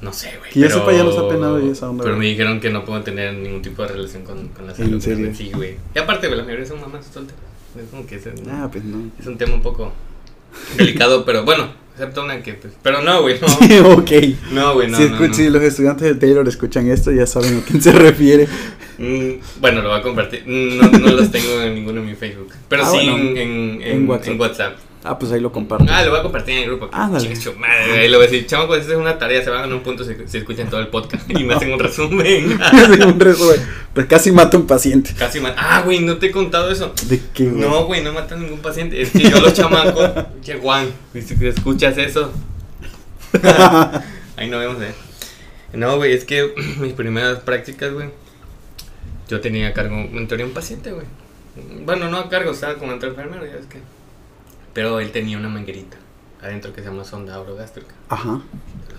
[0.00, 0.50] No sé, güey.
[0.52, 2.26] Que yo pero- sepa, ya no está penado y esa onda, Pero güey.
[2.28, 5.04] me dijeron que no puedo tener ningún tipo de relación con, con las ¿En alumnas,
[5.04, 5.32] serio?
[5.34, 5.76] Sí, güey.
[5.94, 7.40] Y aparte, güey, la mayoría son mamás solteras.
[7.78, 9.10] Es como que es, Ah, pues no.
[9.18, 9.92] es un tema un poco
[10.76, 12.72] delicado, pero bueno, excepto una que, pues.
[12.82, 13.88] Pero no, güey, no.
[13.94, 14.10] ok.
[14.52, 14.96] No, güey, no.
[14.98, 15.34] si, no, escu- no.
[15.34, 18.48] si los estudiantes de Taylor escuchan esto, ya saben a quién se refiere.
[18.98, 20.42] Mm, bueno, lo voy a compartir.
[20.46, 22.52] Mm, No, no los tengo en ninguno en mi Facebook.
[22.68, 23.16] Pero Ah, sí bueno.
[23.18, 24.28] en, en, En en, WhatsApp.
[24.32, 24.76] en WhatsApp.
[25.06, 25.86] Ah, pues ahí lo comparto.
[25.88, 26.88] Ah, lo voy a compartir en el grupo.
[26.92, 27.22] Ándale.
[27.22, 29.50] Chingue su madre, ahí lo voy a decir, chamo, pues esa es una tarea, se
[29.50, 32.58] van a un punto si, si escuchan todo el podcast y me hacen un resumen.
[32.70, 33.60] Sí, un resumen.
[33.94, 35.12] Pues casi mato a un paciente.
[35.16, 35.54] Casi man.
[35.56, 36.92] Ah, güey, no te he contado eso.
[37.08, 37.60] ¿De qué, güey?
[37.60, 39.00] No, güey, no matan ningún paciente.
[39.00, 40.10] Es que yo los chamacos,
[40.42, 42.32] che Juan, si escuchas eso.
[44.36, 44.94] Ahí no vemos, eh.
[45.72, 48.10] No, güey, es que mis primeras prácticas, güey,
[49.28, 51.06] yo tenía a cargo, en teoría, un paciente, güey.
[51.84, 53.78] Bueno, no a cargo, estaba como entre enfermero, ya es que.
[54.76, 55.96] Pero él tenía una manguerita
[56.42, 57.94] adentro que se llama sonda orogástrica.
[58.10, 58.42] Ajá.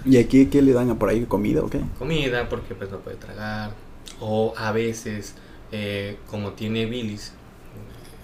[0.06, 1.24] ¿Y aquí qué le dan a por ahí?
[1.26, 1.82] ¿Comida o qué?
[2.00, 3.74] Comida, porque pues no puede tragar.
[4.20, 5.36] O a veces,
[5.72, 7.32] eh, como tiene bilis,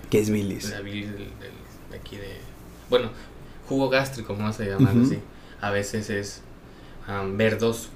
[0.09, 0.71] ¿Qué es bilis?
[0.71, 2.37] la bilis del, del- de aquí de.
[2.89, 3.09] Bueno,
[3.69, 5.19] jugo gástrico, vamos a llamarlo así.
[5.61, 6.41] A veces es
[7.07, 7.89] am, verdoso.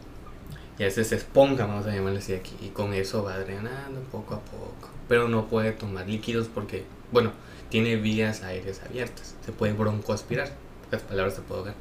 [0.78, 2.54] Y a veces es esponja, vamos a llamarlo así aquí.
[2.62, 4.90] Y con eso va drenando poco a poco.
[5.10, 7.32] Pero no puede tomar líquidos porque, bueno,
[7.70, 9.36] tiene vías aéreas abiertas.
[9.46, 10.48] Se puede broncoaspirar.
[10.48, 11.76] En pocas palabras se puede ahogar.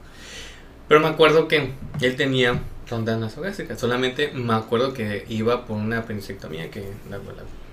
[0.89, 3.77] Pero me acuerdo que él tenía sonda nasogástrica.
[3.77, 6.81] Solamente me acuerdo que iba por una apendicectomía que
[7.11, 7.25] la, la,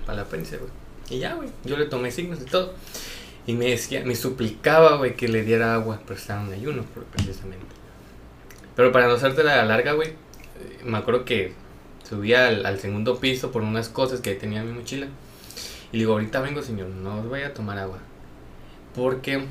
[0.04, 0.70] para la apéndice, güey.
[1.10, 1.48] Y ya, güey.
[1.64, 2.74] Yo le tomé signos y todo.
[3.46, 7.66] Y me decía, me suplicaba, güey, que le diera agua, pero estaba en ayuno, precisamente.
[8.74, 11.52] Pero para no hacerte la larga, güey, eh, me acuerdo que
[12.08, 15.08] subía al, al segundo piso por unas cosas que tenía en mi mochila.
[15.94, 17.98] Y le digo, ahorita vengo, señor, no os vaya a tomar agua.
[18.96, 19.44] Porque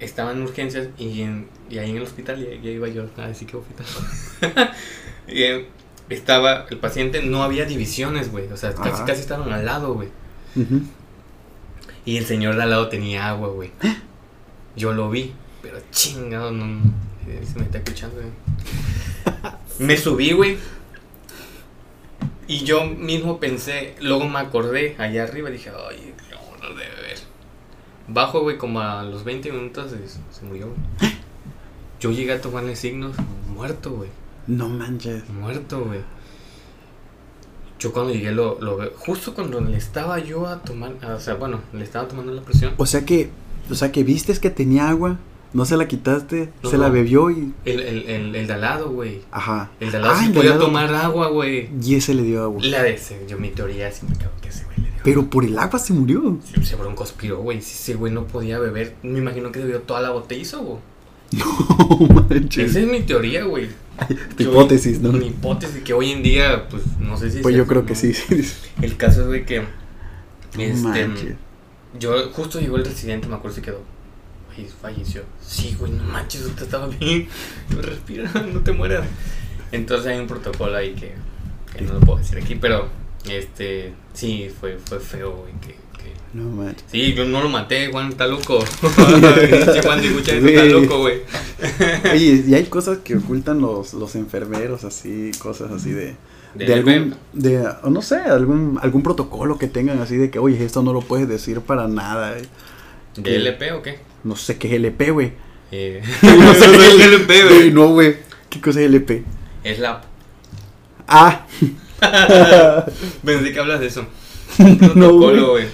[0.00, 3.28] estaba en urgencias y, en- y ahí en el hospital, y ya iba yo, a
[3.28, 3.86] decir que hospital.
[5.28, 5.68] y eh,
[6.08, 9.04] estaba, el paciente, no había divisiones, güey, o sea, casi, Ajá.
[9.04, 10.08] casi estaban al lado, güey.
[12.04, 13.70] Y el señor de al lado tenía agua, güey.
[14.76, 16.66] Yo lo vi, pero chingado, no.
[16.66, 16.82] no,
[17.28, 19.54] eh, Se me está escuchando, güey.
[19.78, 20.58] Me subí, güey.
[22.46, 27.18] Y yo mismo pensé, luego me acordé allá arriba, dije, ay, no, no debe ver.
[28.08, 31.12] Bajo, güey, como a los 20 minutos se, se murió, güey.
[32.00, 33.16] Yo llegué a tomarle signos,
[33.48, 34.10] muerto, güey.
[34.46, 35.28] No manches.
[35.30, 36.00] Muerto, güey.
[37.78, 38.92] Yo cuando llegué lo, lo veo.
[38.98, 40.92] Justo cuando le estaba yo a tomar.
[41.02, 42.74] O sea, bueno, le estaba tomando la presión.
[42.76, 43.30] O sea que,
[43.70, 45.18] o sea que vistes que tenía agua,
[45.54, 47.54] no se la quitaste, No, se la bebió y.
[47.64, 49.20] El, el, el, el de al lado, güey.
[49.30, 49.70] Ajá.
[49.80, 50.66] El de al lado Ah, sí podía lado.
[50.66, 51.70] tomar agua, güey.
[51.82, 52.60] Y ese le dio agua.
[52.62, 55.00] La de ese, yo mi teoría siempre creo que ese güey le dio.
[55.04, 56.38] Pero por el agua se murió.
[56.44, 57.62] Sí, Se broncoaspiró, güey.
[57.62, 60.78] Si ese güey no podía beber, me imagino que bebió toda la botella, güey.
[61.38, 62.70] No manches.
[62.70, 63.68] Esa es mi teoría, güey.
[64.36, 65.12] Tu hipótesis, ¿no?
[65.12, 67.40] Mi hipótesis que hoy en día, pues no sé si.
[67.40, 68.12] Pues yo creo que sí.
[68.12, 68.44] sí.
[68.82, 69.62] El caso es de que.
[70.58, 71.34] Este, manches.
[71.98, 73.80] Yo justo llegó el residente, me acuerdo si quedó.
[74.80, 75.22] Falleció.
[75.44, 77.28] Sí, güey, no manches, usted estaba bien.
[77.70, 79.06] Tú respira, no te mueras.
[79.72, 81.12] Entonces hay un protocolo ahí que,
[81.76, 82.88] que no lo puedo decir aquí, pero
[83.28, 85.52] este sí fue, fue feo, güey.
[85.60, 85.74] Que,
[86.34, 86.84] No manches.
[86.90, 88.58] Sí, yo no lo maté, Juan está loco.
[88.94, 91.22] Juan de eso, está loco, güey.
[92.12, 96.14] Oye, y hay cosas que ocultan los, los enfermeros, así, cosas así de.
[96.54, 97.16] De De, algún, LP.
[97.32, 101.00] de, no sé, algún, algún protocolo que tengan así de que, oye, esto no lo
[101.00, 102.38] puedes decir para nada.
[102.38, 102.46] eh.
[103.16, 103.98] ¿De LP o qué?
[104.24, 105.32] No sé qué es LP, güey.
[105.70, 107.70] Eh, no sé qué es LP, güey.
[107.72, 108.16] No, güey.
[108.50, 109.24] ¿Qué cosa es LP?
[109.62, 110.02] Es la.
[111.06, 111.46] Ah.
[113.24, 114.06] Pensé que hablas de eso.
[114.94, 115.66] no, güey.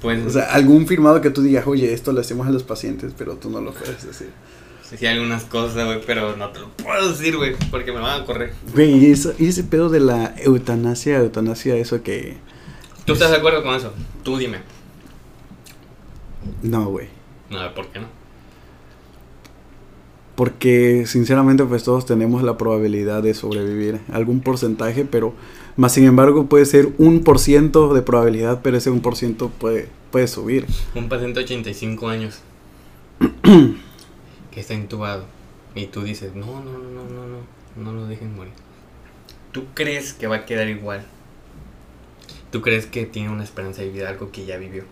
[0.00, 3.12] Pues, O sea, algún firmado que tú digas, oye, esto lo hacemos a los pacientes,
[3.16, 4.30] pero tú no lo puedes decir.
[4.82, 8.24] sí, algunas cosas, güey, pero no te lo puedo decir, güey, porque me van a
[8.24, 8.54] correr.
[8.72, 12.38] Güey, y ese pedo de la eutanasia, eutanasia, eso que.
[13.04, 13.92] ¿Tú estás de acuerdo con eso?
[14.22, 14.58] Tú dime.
[16.62, 17.08] No, güey.
[17.50, 18.06] No, ¿por qué no?
[20.36, 24.00] Porque sinceramente pues todos tenemos la probabilidad de sobrevivir.
[24.12, 25.34] Algún porcentaje, pero
[25.76, 29.50] más sin embargo puede ser un por ciento de probabilidad, pero ese un por ciento
[29.50, 30.66] puede, puede subir.
[30.94, 32.40] Un paciente de 85 años
[34.50, 35.24] que está intubado
[35.74, 38.52] y tú dices, no, no, no, no, no, no, no lo dejen morir.
[39.52, 41.04] ¿Tú crees que va a quedar igual?
[42.50, 44.84] ¿Tú crees que tiene una esperanza de vida, algo que ya vivió?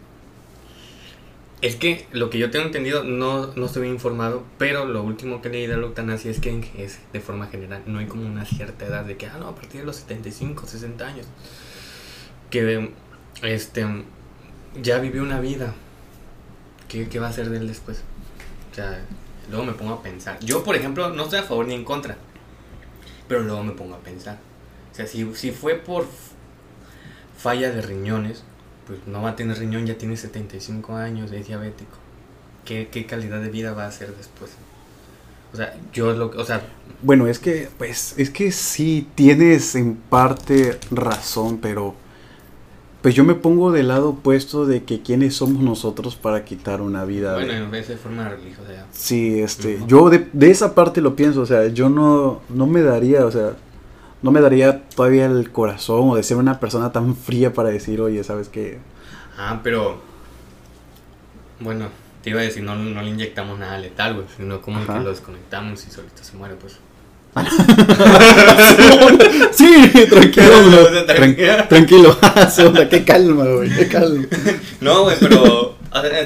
[1.61, 5.49] Es que lo que yo tengo entendido, no, no estoy informado, pero lo último que
[5.49, 8.87] leí de la eutanasia es que es de forma general, no hay como una cierta
[8.87, 11.27] edad de que, ah, no, a partir de los 75, 60 años,
[12.51, 12.91] que
[13.43, 13.87] este,
[14.81, 15.75] ya vivió una vida,
[16.89, 18.05] ¿qué, qué va a hacer de él después?
[18.71, 19.05] O sea,
[19.51, 20.39] luego me pongo a pensar.
[20.39, 22.17] Yo, por ejemplo, no estoy a favor ni en contra,
[23.27, 24.39] pero luego me pongo a pensar.
[24.93, 26.07] O sea, si, si fue por
[27.37, 28.45] falla de riñones,
[28.89, 31.97] pues no va a tener riñón, ya tiene 75 años, es diabético.
[32.65, 34.51] ¿Qué, qué calidad de vida va a hacer después?
[35.53, 36.63] O sea, yo lo que, o sea,
[37.03, 41.95] Bueno, es que, pues, es que sí tienes en parte razón, pero
[43.01, 47.05] pues yo me pongo del lado opuesto de que quiénes somos nosotros para quitar una
[47.05, 47.37] vida.
[47.37, 48.87] de- bueno, en vez de forma religiosa ya.
[48.93, 52.83] Sí, este, yo de, de esa parte lo pienso, o sea, yo no, no me
[52.83, 53.53] daría, o sea,
[54.23, 58.01] no me daría todavía el corazón o de ser una persona tan fría para decir,
[58.01, 58.79] oye, ¿sabes qué?
[59.37, 60.01] Ah, pero.
[61.61, 61.89] Bueno,
[62.23, 64.95] te iba a decir, no, no le inyectamos nada letal, güey, sino como Ajá.
[64.99, 66.79] que lo desconectamos y solito se muere, pues.
[69.53, 71.07] sí, tranquilo, tranquilo.
[71.07, 72.17] Tran- tranquilo,
[72.67, 74.25] onda, qué calma, güey, qué calma.
[74.81, 75.77] No, güey, pero.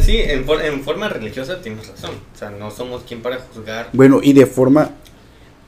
[0.00, 2.12] sí, en, for- en forma religiosa tienes razón.
[2.34, 3.90] O sea, no somos quien para juzgar.
[3.92, 4.90] Bueno, y de forma,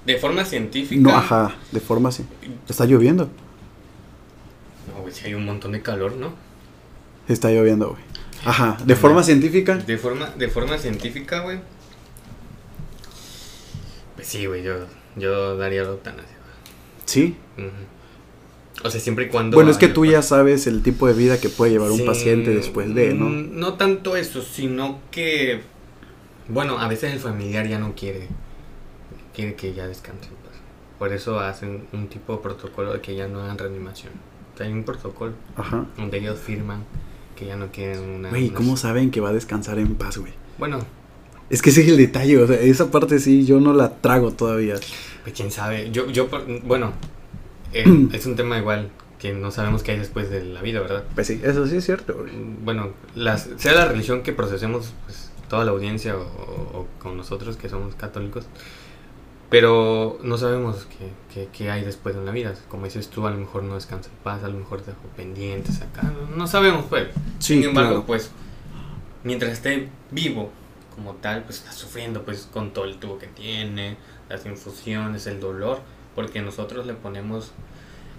[0.07, 1.01] De forma científica.
[1.01, 2.25] no, ajá, de forma así.
[2.69, 3.31] Está lloviendo,
[4.95, 6.33] No, güey, si hay un montón de calor, ¿no?
[7.29, 8.03] está lloviendo, güey.
[8.45, 11.59] Ajá, de forma científica, De forma, de forma científica, güey.
[14.17, 14.75] Pues sí, güey, yo,
[15.17, 16.37] yo daría la eutanasia.
[17.07, 17.37] sí.
[17.57, 17.69] güey.
[17.69, 17.77] Ujú.
[18.83, 19.57] O sea, siempre y cuando.
[19.57, 22.51] Bueno, es que tú ya sabes el tipo de vida que puede llevar un paciente
[22.51, 23.27] después de, ¿no?
[23.27, 25.63] mm, No tanto eso, sino que.
[26.49, 28.29] Bueno, a veces el familiar ya no quiere.
[29.35, 30.28] Quiere que ya descanse.
[30.43, 30.55] pues.
[30.99, 34.12] Por eso hacen un tipo de protocolo de que ya no hagan reanimación.
[34.55, 35.87] O sea, hay un protocolo Ajá.
[35.97, 36.85] donde ellos firman
[37.37, 38.30] que ya no quieren una.
[38.30, 40.32] Güey, una- ¿cómo saben que va a descansar en paz, güey?
[40.59, 40.78] Bueno,
[41.51, 44.30] Es que ese es el detalle, o sea, esa parte sí, yo no la trago
[44.32, 44.76] todavía.
[45.24, 45.91] pues quién sabe.
[45.91, 46.28] Yo, yo,
[46.64, 46.93] bueno,
[47.72, 51.05] eh, es un tema igual que no sabemos qué hay después de la vida, ¿verdad?
[51.14, 52.30] Pues sí, eso sí es cierto, güey.
[52.62, 57.16] bueno, las, sea la religión que procesemos, pues, toda la audiencia o, o- o con
[57.16, 58.45] nosotros que somos católicos,
[59.55, 62.57] pero no sabemos qué, qué- qué hay después en la vida.
[62.69, 65.81] Como dices tú, a lo mejor no descansa en paz, a lo mejor dejó pendientes
[65.81, 67.07] acá, no, no sabemos, pues.
[67.39, 68.05] Sí, Sin embargo, claro.
[68.07, 68.33] pues,
[69.23, 70.51] mientras esté vivo
[70.97, 73.97] como tal, pues está sufriendo, pues, con todo el tubo que tiene,
[74.29, 75.79] las infusiones, el dolor,
[76.17, 77.53] porque nosotros le ponemos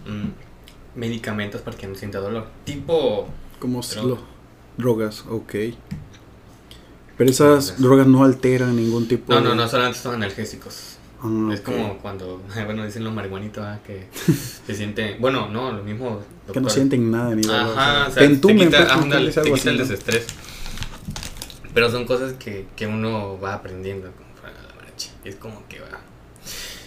[0.08, 2.48] mm, medicamentos para que no sienta dolor.
[2.64, 3.28] Tipo
[3.60, 4.22] Como Droga.
[4.78, 5.54] drogas, ok.
[7.18, 8.08] Pero esas Drogas.
[8.08, 9.50] no alteran ningún tipo No, de...
[9.50, 10.95] no, no, solamente son analgésicos.
[11.52, 14.08] Es como cuando, bueno, dicen los marihuanitos ah, que
[14.66, 16.22] se siente, bueno, no, lo mismo.
[16.52, 16.72] Que no doctor.
[16.72, 17.78] sienten nada ni dolor.
[17.78, 20.28] Ajá, o sea, te quita, pues, ándale, te quita el desestrés.
[21.74, 25.12] Pero son cosas que, que uno va aprendiendo como para la marcha.
[25.26, 26.00] Y es como que va.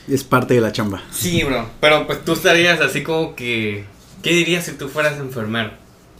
[0.09, 1.03] Es parte de la chamba.
[1.11, 1.68] Sí, bro.
[1.80, 3.84] Pero pues tú estarías así como que.
[4.22, 5.72] ¿Qué dirías si tú fueras enfermero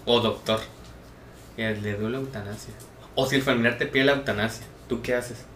[0.04, 0.60] o doctor?
[1.56, 2.74] Que le duele la eutanasia.
[3.14, 5.47] O si el familiar te pide la eutanasia, ¿tú qué haces?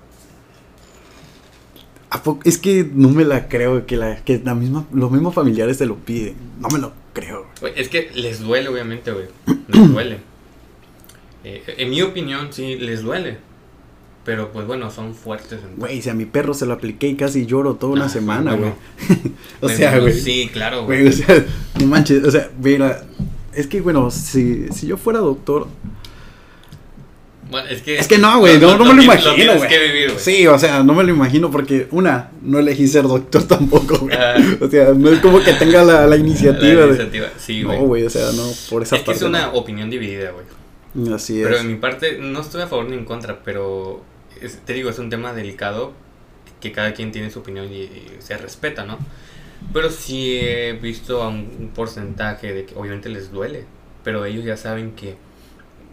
[2.14, 2.40] ¿A poco?
[2.44, 5.86] Es que no me la creo que, la, que la misma, los mismos familiares te
[5.86, 6.34] lo piden.
[6.60, 7.46] No me lo creo.
[7.60, 9.26] Güey, es que les duele, obviamente, güey.
[9.68, 10.18] Les duele.
[11.44, 13.36] Eh, en mi opinión, sí, les duele.
[14.24, 15.58] Pero pues bueno, son fuertes.
[15.76, 18.54] Güey, si a mi perro se lo apliqué y casi lloro toda una Ah, semana,
[18.54, 18.70] güey.
[19.08, 19.34] bueno.
[19.60, 20.12] o sea, güey.
[20.12, 21.12] Sí, claro, Güey, güey.
[21.12, 21.44] o sea,
[21.80, 23.02] no manches, o sea, mira,
[23.52, 25.66] es que bueno, si, si yo fuera doctor,
[27.52, 27.96] Bueno, es que.
[27.98, 29.68] es que no, güey, no, no me lo imagino, güey.
[29.68, 30.12] que.
[30.16, 34.16] Sí, o sea, no me lo imagino porque, una, no elegí ser doctor tampoco, güey.
[34.60, 37.28] O sea, no es como que tenga la, la iniciativa La de...
[37.38, 37.78] sí, güey.
[37.78, 39.18] No, güey, o sea, no, por esa es que parte.
[39.18, 39.52] es una no.
[39.52, 41.14] opinión dividida, güey.
[41.14, 41.60] Así Pero es.
[41.62, 44.02] en mi parte, no estoy a favor ni en contra, pero
[44.40, 45.92] es- te digo, es un tema delicado
[46.60, 48.98] que cada quien tiene su opinión y, y se respeta, ¿no?
[49.72, 53.64] Pero sí he visto a un, un porcentaje de que obviamente les duele,
[54.04, 55.14] pero ellos ya saben que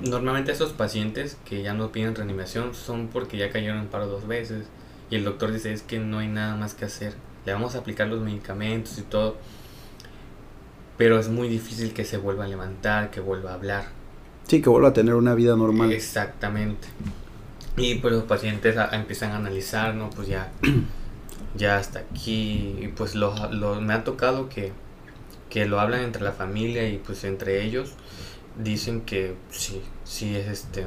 [0.01, 4.27] normalmente esos pacientes que ya no piden reanimación son porque ya cayeron en paro dos
[4.27, 4.65] veces
[5.09, 7.13] y el doctor dice es que no hay nada más que hacer,
[7.45, 9.37] le vamos a aplicar los medicamentos y todo,
[10.97, 13.85] pero es muy difícil que se vuelva a levantar, que vuelva a hablar.
[14.47, 15.91] Sí, que vuelva a tener una vida normal.
[15.93, 16.87] Exactamente.
[17.77, 20.09] Y pues los pacientes a- empiezan a analizar, ¿no?
[20.09, 20.51] Pues ya,
[21.55, 22.75] ya hasta aquí.
[22.81, 24.73] Y pues lo, lo- me ha tocado que,
[25.49, 27.93] que lo hablan entre la familia y pues entre ellos
[28.63, 30.85] dicen que sí, sí es este,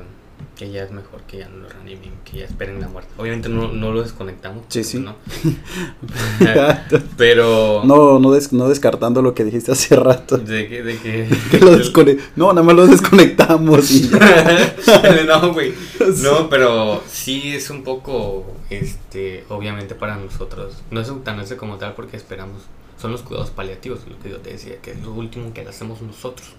[0.56, 3.10] que ya es mejor que ya no lo reanimen, que ya esperen la muerte.
[3.18, 4.64] Obviamente no, no lo desconectamos.
[4.68, 4.98] Sí, sí.
[4.98, 5.14] ¿no?
[7.16, 7.82] Pero...
[7.84, 10.38] no, no, des- no descartando lo que dijiste hace rato.
[10.38, 10.82] De que...
[10.82, 14.10] De que, Que lo descone- No, nada más lo desconectamos y
[15.26, 15.74] no, güey.
[16.22, 20.74] No, pero sí es un poco, este, obviamente para nosotros.
[20.90, 22.62] No es eutanasia como tal porque esperamos.
[23.00, 26.02] Son los cuidados paliativos, lo que yo te decía, que es lo último que hacemos
[26.02, 26.54] nosotros.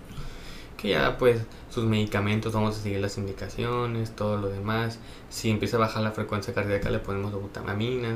[0.84, 1.40] Que ya, pues,
[1.74, 5.00] sus medicamentos, vamos a seguir las indicaciones, todo lo demás.
[5.30, 8.10] Si empieza a bajar la frecuencia cardíaca, le ponemos dobutamina,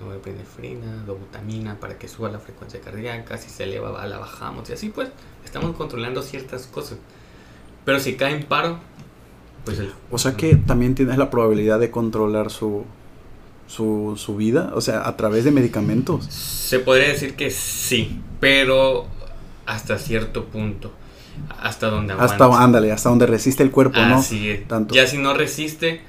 [0.00, 3.36] norepinefrina, dobutamina para que suba la frecuencia cardíaca.
[3.36, 4.70] Si se eleva, va, la bajamos.
[4.70, 5.10] Y así, pues,
[5.44, 6.98] estamos controlando ciertas cosas.
[7.84, 8.78] Pero si cae en paro,
[9.66, 12.84] pues el O sea que también tienes la probabilidad de controlar su,
[13.66, 16.24] su, su vida, o sea, a través de medicamentos.
[16.26, 19.06] Se podría decir que sí, pero
[19.66, 20.90] hasta cierto punto.
[21.60, 24.16] Hasta donde Hasta, ándale, hasta donde resiste el cuerpo, ¿no?
[24.16, 24.68] Así es.
[24.68, 24.94] Tanto.
[24.94, 26.00] Ya si no resiste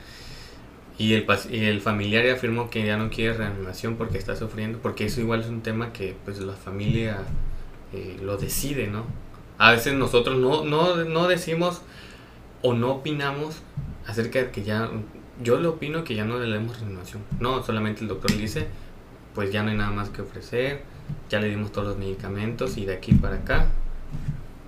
[0.98, 4.80] y el, y el familiar ya afirmó que ya no quiere reanimación porque está sufriendo,
[4.80, 7.18] porque eso igual es un tema que pues la familia
[7.94, 9.06] eh, lo decide, ¿no?
[9.58, 11.82] A veces nosotros no, no, no decimos
[12.62, 13.62] o no opinamos
[14.08, 14.90] acerca de que ya,
[15.42, 17.24] yo le opino que ya no le demos reanimación.
[17.40, 18.68] No, solamente el doctor le dice,
[19.34, 20.82] pues ya no hay nada más que ofrecer,
[21.30, 23.68] ya le dimos todos los medicamentos y de aquí para acá,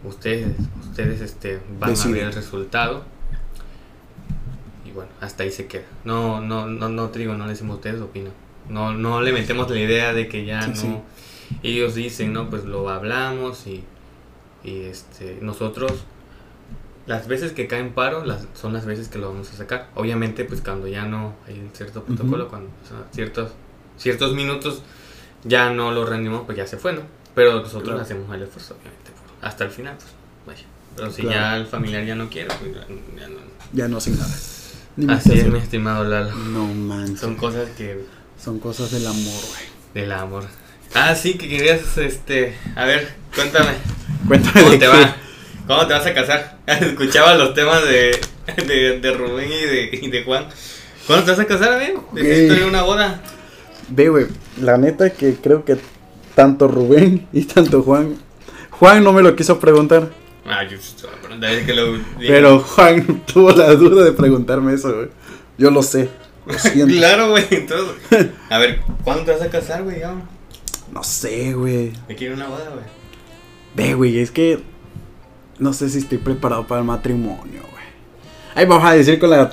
[0.03, 2.11] ustedes, ustedes este, van Deciden.
[2.13, 3.03] a ver el resultado.
[4.85, 5.85] Y bueno, hasta ahí se queda.
[6.05, 8.33] No, no, no, no te digo, no le decimos ustedes opinan.
[8.69, 10.75] No, no le metemos la idea de que ya Sí, no.
[10.75, 10.99] sí.
[11.63, 13.83] Ellos dicen, no, pues lo hablamos y,
[14.63, 16.03] y este, nosotros
[17.05, 19.89] las veces que caen paro las, son las veces que lo vamos a sacar.
[19.95, 22.49] Obviamente, pues cuando ya no hay un cierto protocolo, Ujú.
[22.49, 23.51] cuando o sea, ciertos,
[23.97, 24.81] ciertos minutos
[25.45, 27.01] ya no lo reanimamos, pues ya se fue, ¿no?
[27.33, 28.01] Pero nosotros Claro.
[28.01, 29.11] hacemos el esfuerzo, obviamente,
[29.47, 29.95] hasta el final,
[30.45, 30.67] pues vaya.
[30.95, 31.35] Pero si Claro.
[31.39, 33.35] ya el familiar ya no quiere, pues ya, no.
[33.73, 34.33] Ya no sin nada.
[34.95, 36.33] Ni Así es, mi estimado Lalo.
[36.35, 37.19] No manches.
[37.19, 38.03] Son cosas que
[38.43, 39.63] Son cosas del amor, güey.
[39.93, 40.43] del amor.
[40.95, 43.71] Ah, sí, que querías, este, a ver, cuéntame.
[44.27, 45.15] Cuéntame ¿Cómo te va?
[45.67, 46.57] ¿Cómo te vas a casar?
[46.67, 48.19] Escuchaba los temas de,
[48.65, 50.47] de, de Rubén y de, y de Juan.
[51.05, 52.09] ¿Cuándo te vas a casar, amigo?
[52.13, 53.21] Necesito ir una boda.
[53.89, 54.27] Ve, güey,
[54.61, 55.77] la neta que creo que
[56.35, 58.15] tanto Rubén y tanto Juan.
[58.79, 60.09] Juan no me lo quiso preguntar,
[60.49, 60.77] Ah, yo
[61.65, 61.99] que lo...
[62.19, 65.09] pero Juan tuvo la duda de preguntarme eso, güey.
[65.57, 66.09] Yo lo sé,
[66.45, 66.95] lo siento.
[66.95, 68.27] Claro, güey, entonces...
[68.49, 69.99] A ver, ¿cuándo te vas a casar, güey?
[69.99, 70.15] Ya,
[70.93, 71.91] No sé, güey.
[72.07, 72.85] Me quiero una boda, güey.
[73.75, 74.59] Ve, güey, es que
[75.59, 77.83] no sé si estoy preparado para el matrimonio, güey.
[78.55, 79.51] Ahí vamos a decir con la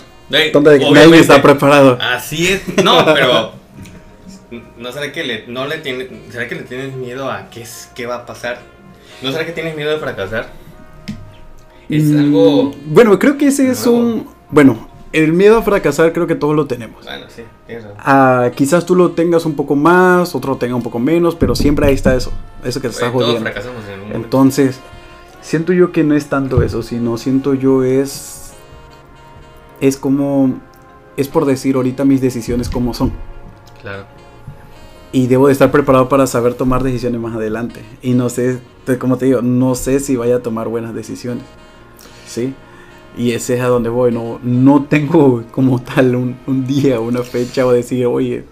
[0.52, 1.98] tonta de que nadie está preparado.
[2.00, 2.62] Así es.
[2.84, 3.52] No, pero...
[4.78, 7.90] ¿No será que le, no le tiene, será que le tienes miedo a qué, es,
[7.96, 8.73] qué va a pasar?
[9.24, 10.50] ¿No será que tienes miedo de fracasar?
[11.88, 12.70] Es Mm, algo...
[12.86, 14.00] Bueno, creo que ese es nuevo.
[14.00, 14.26] un.
[14.50, 17.04] Bueno, el miedo a fracasar creo que todos lo tenemos.
[17.04, 17.42] Bueno, sí.
[17.98, 21.86] Ah, quizás tú lo tengas un poco más, otro tenga un poco menos, pero siempre
[21.86, 22.32] ahí está eso.
[22.64, 23.50] Eso que te está Güey, todos jodiendo.
[23.50, 24.12] fracasamos en algún.
[24.12, 24.80] Entonces,
[25.40, 28.52] siento yo que no es tanto eso, sino siento yo es.
[29.80, 30.60] Es como.
[31.16, 33.12] Es por decir ahorita mis decisiones como son.
[33.82, 34.04] Claro.
[35.12, 37.82] Y debo de estar preparado para saber tomar decisiones más adelante.
[38.02, 41.44] Y no sé, te- como te digo, no sé si vaya a tomar buenas decisiones.
[42.26, 42.54] ¿Sí?
[43.16, 44.12] Y ese es a donde voy.
[44.12, 48.44] No, no tengo como tal un, un día, una fecha o decir, oye,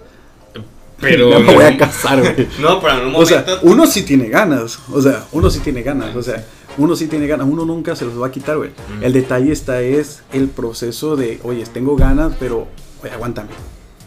[1.00, 1.30] Pero.
[1.30, 2.46] ya me voy a casar, güey.
[2.60, 3.60] No, pero en un O sea, momento.
[3.66, 4.78] uno sí tiene ganas.
[4.92, 6.14] O sea, uno sí tiene ganas.
[6.14, 6.44] O sea,
[6.78, 7.46] uno sí tiene ganas.
[7.50, 8.70] Uno nunca se los va a quitar, güey.
[9.00, 12.68] El detalle está es el proceso de, oye, tengo ganas, pero,
[13.02, 13.50] oye, aguántame.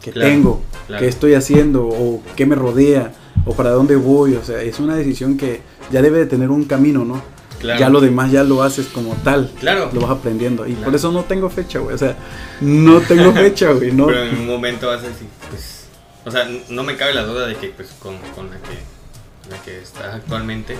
[0.05, 0.61] ¿Qué Claro, tengo?
[0.87, 1.01] claro.
[1.01, 1.87] ¿Qué estoy haciendo?
[1.87, 3.11] ¿O qué me rodea?
[3.45, 4.35] ¿O para dónde voy?
[4.35, 7.21] O sea, es una decisión que ya debe de tener un camino, ¿no?
[7.59, 7.79] Claro.
[7.79, 9.51] Ya lo demás ya lo haces como tal.
[9.59, 9.89] Claro.
[9.93, 10.67] Lo vas aprendiendo.
[10.67, 11.95] Y por eso no tengo fecha, güey.
[11.95, 12.15] O sea,
[12.61, 13.91] no tengo fecha, güey.
[13.91, 14.05] No.
[14.05, 15.85] Pero en un momento vas a decir, pues.
[16.23, 19.49] O sea, no me cabe la duda de que, pues, con, con la que.
[19.49, 20.75] La que estás actualmente.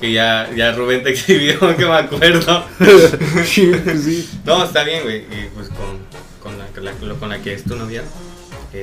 [0.00, 2.64] Que ya, ya Rubén te escribió, que me acuerdo.
[3.44, 4.28] sí, pues sí.
[4.44, 5.18] No, está bien, güey.
[5.18, 5.98] Y pues con,
[6.42, 8.02] con la, con la que es tu novia,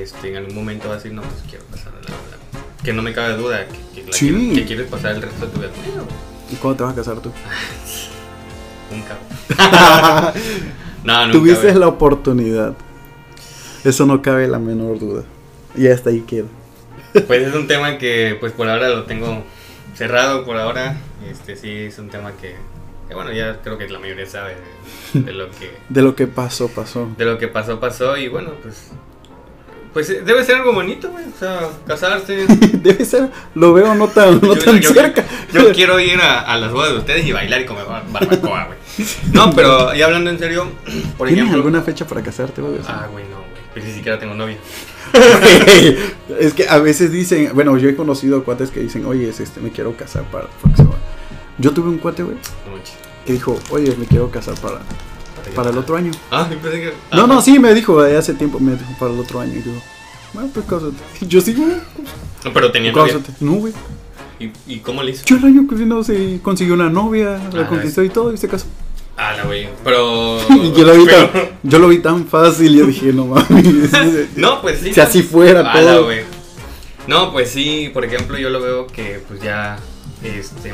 [0.02, 2.38] este, en algún momento va a decir, no, pues quiero pasar la verdad.
[2.82, 4.28] Que no me cabe duda que, que, sí.
[4.28, 5.70] quieres, que, quieres pasar el resto de tu vida.
[6.50, 7.30] ¿Y cuándo te vas a casar tú?
[8.90, 9.16] Nunca.
[11.04, 11.32] no, nunca.
[11.32, 12.74] Tuviste la oportunidad.
[13.84, 15.24] Eso no cabe la menor duda.
[15.76, 16.46] Y hasta ahí queda.
[17.26, 19.44] Pues es un tema que pues por ahora lo tengo
[19.94, 20.96] cerrado por ahora.
[21.30, 22.56] Este sí es un tema que,
[23.08, 24.56] que bueno, ya creo que la mayoría sabe
[25.14, 27.08] de, de, lo que de lo que pasó, pasó.
[27.16, 28.90] De lo que pasó, pasó y bueno, pues
[29.94, 32.46] pues debe ser algo bonito, güey, o sea, casarse.
[32.72, 35.24] debe ser, lo veo no tan, no yo, tan yo, cerca.
[35.52, 38.64] Yo, yo, quiero ir a, a, las bodas de ustedes y bailar y comer barbacoa,
[38.66, 38.78] güey.
[39.32, 40.68] No, pero ya hablando en serio,
[41.16, 41.56] por ¿Tienes ejemplo.
[41.56, 42.80] alguna fecha para casarte, güey?
[42.86, 43.62] Ah, güey, no, güey.
[43.72, 44.56] Pues ni siquiera tengo novia.
[46.40, 49.60] es que a veces dicen, bueno, yo he conocido cuates que dicen, oye, es este,
[49.60, 50.48] me quiero casar para.
[51.58, 52.36] Yo tuve un cuate, güey,
[53.24, 54.80] que dijo, oye, me quiero casar para,
[55.50, 56.10] para el otro año.
[56.30, 56.92] Ah, pensé que.
[57.10, 59.54] Ah, no, no, sí, me dijo, hace tiempo, me dijo para el otro año.
[59.54, 59.72] Y yo,
[60.32, 60.94] bueno, pues cásate.
[61.26, 61.76] Yo sí, güey.
[62.44, 63.18] No, pero tenía novia.
[63.40, 63.72] No, güey.
[64.40, 65.24] ¿Y, ¿Y cómo le hizo?
[65.26, 68.36] Yo el año que vino se consiguió una novia, la Ah, conquistó y todo, y
[68.36, 68.66] se casó.
[69.16, 69.68] Ah, la güey.
[69.84, 70.38] Pero.
[70.76, 73.90] Yo lo vi, pero- tan, yo lo vi tan fácil yo dije, no mames.
[74.36, 74.92] No, pues sí.
[74.92, 76.08] Si así fuera Ah, la todo.
[77.06, 79.78] No, pues sí, por ejemplo, yo lo veo que pues ya.
[80.22, 80.72] Este.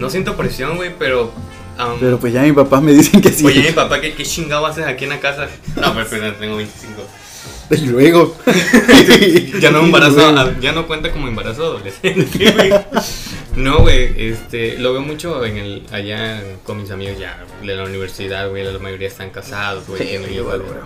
[0.00, 1.30] No siento presión, güey, pero.
[1.78, 3.44] Um, Pero pues ya mi papá me dicen que sí.
[3.44, 5.48] Oye, mi papá, ¿qué, ¿qué chingado haces aquí en la casa?
[5.76, 7.02] No, pues, pues tengo 25.
[7.70, 8.36] Y luego.
[9.60, 12.70] ya no embarazo, ah, ya no cuenta como embarazo adolescente, güey.
[13.56, 17.84] No, güey, este, lo veo mucho en el, allá con mis amigos ya de la
[17.84, 20.02] universidad, güey, la mayoría están casados, güey.
[20.02, 20.80] Sí, hijos, güey.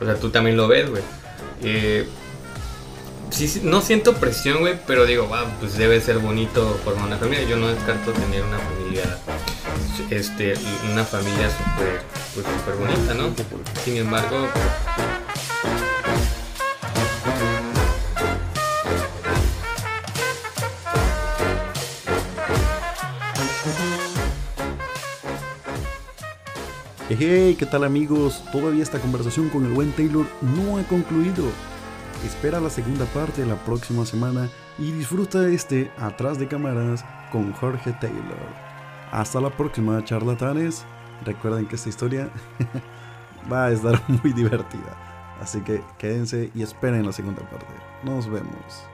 [0.00, 1.02] O sea, tú también lo ves, güey.
[1.62, 2.06] Eh,
[3.30, 7.16] sí, sí, no siento presión, güey, pero digo, wow, pues debe ser bonito formar una
[7.16, 7.44] familia.
[7.48, 9.18] Yo no descarto tener una familia,
[10.10, 10.54] este,
[10.92, 12.02] una familia súper,
[12.34, 13.34] pues súper bonita, ¿no?
[13.84, 14.48] Sin embargo,
[27.24, 28.42] Hey, ¿qué tal amigos?
[28.50, 31.44] Todavía esta conversación con el buen Taylor no ha concluido.
[32.26, 37.92] Espera la segunda parte la próxima semana y disfruta este Atrás de Cámaras con Jorge
[38.00, 38.71] Taylor.
[39.12, 40.86] Hasta la próxima, charlatanes.
[41.24, 42.30] Recuerden que esta historia
[43.52, 44.96] va a estar muy divertida.
[45.40, 47.66] Así que quédense y esperen la segunda parte.
[48.04, 48.91] Nos vemos.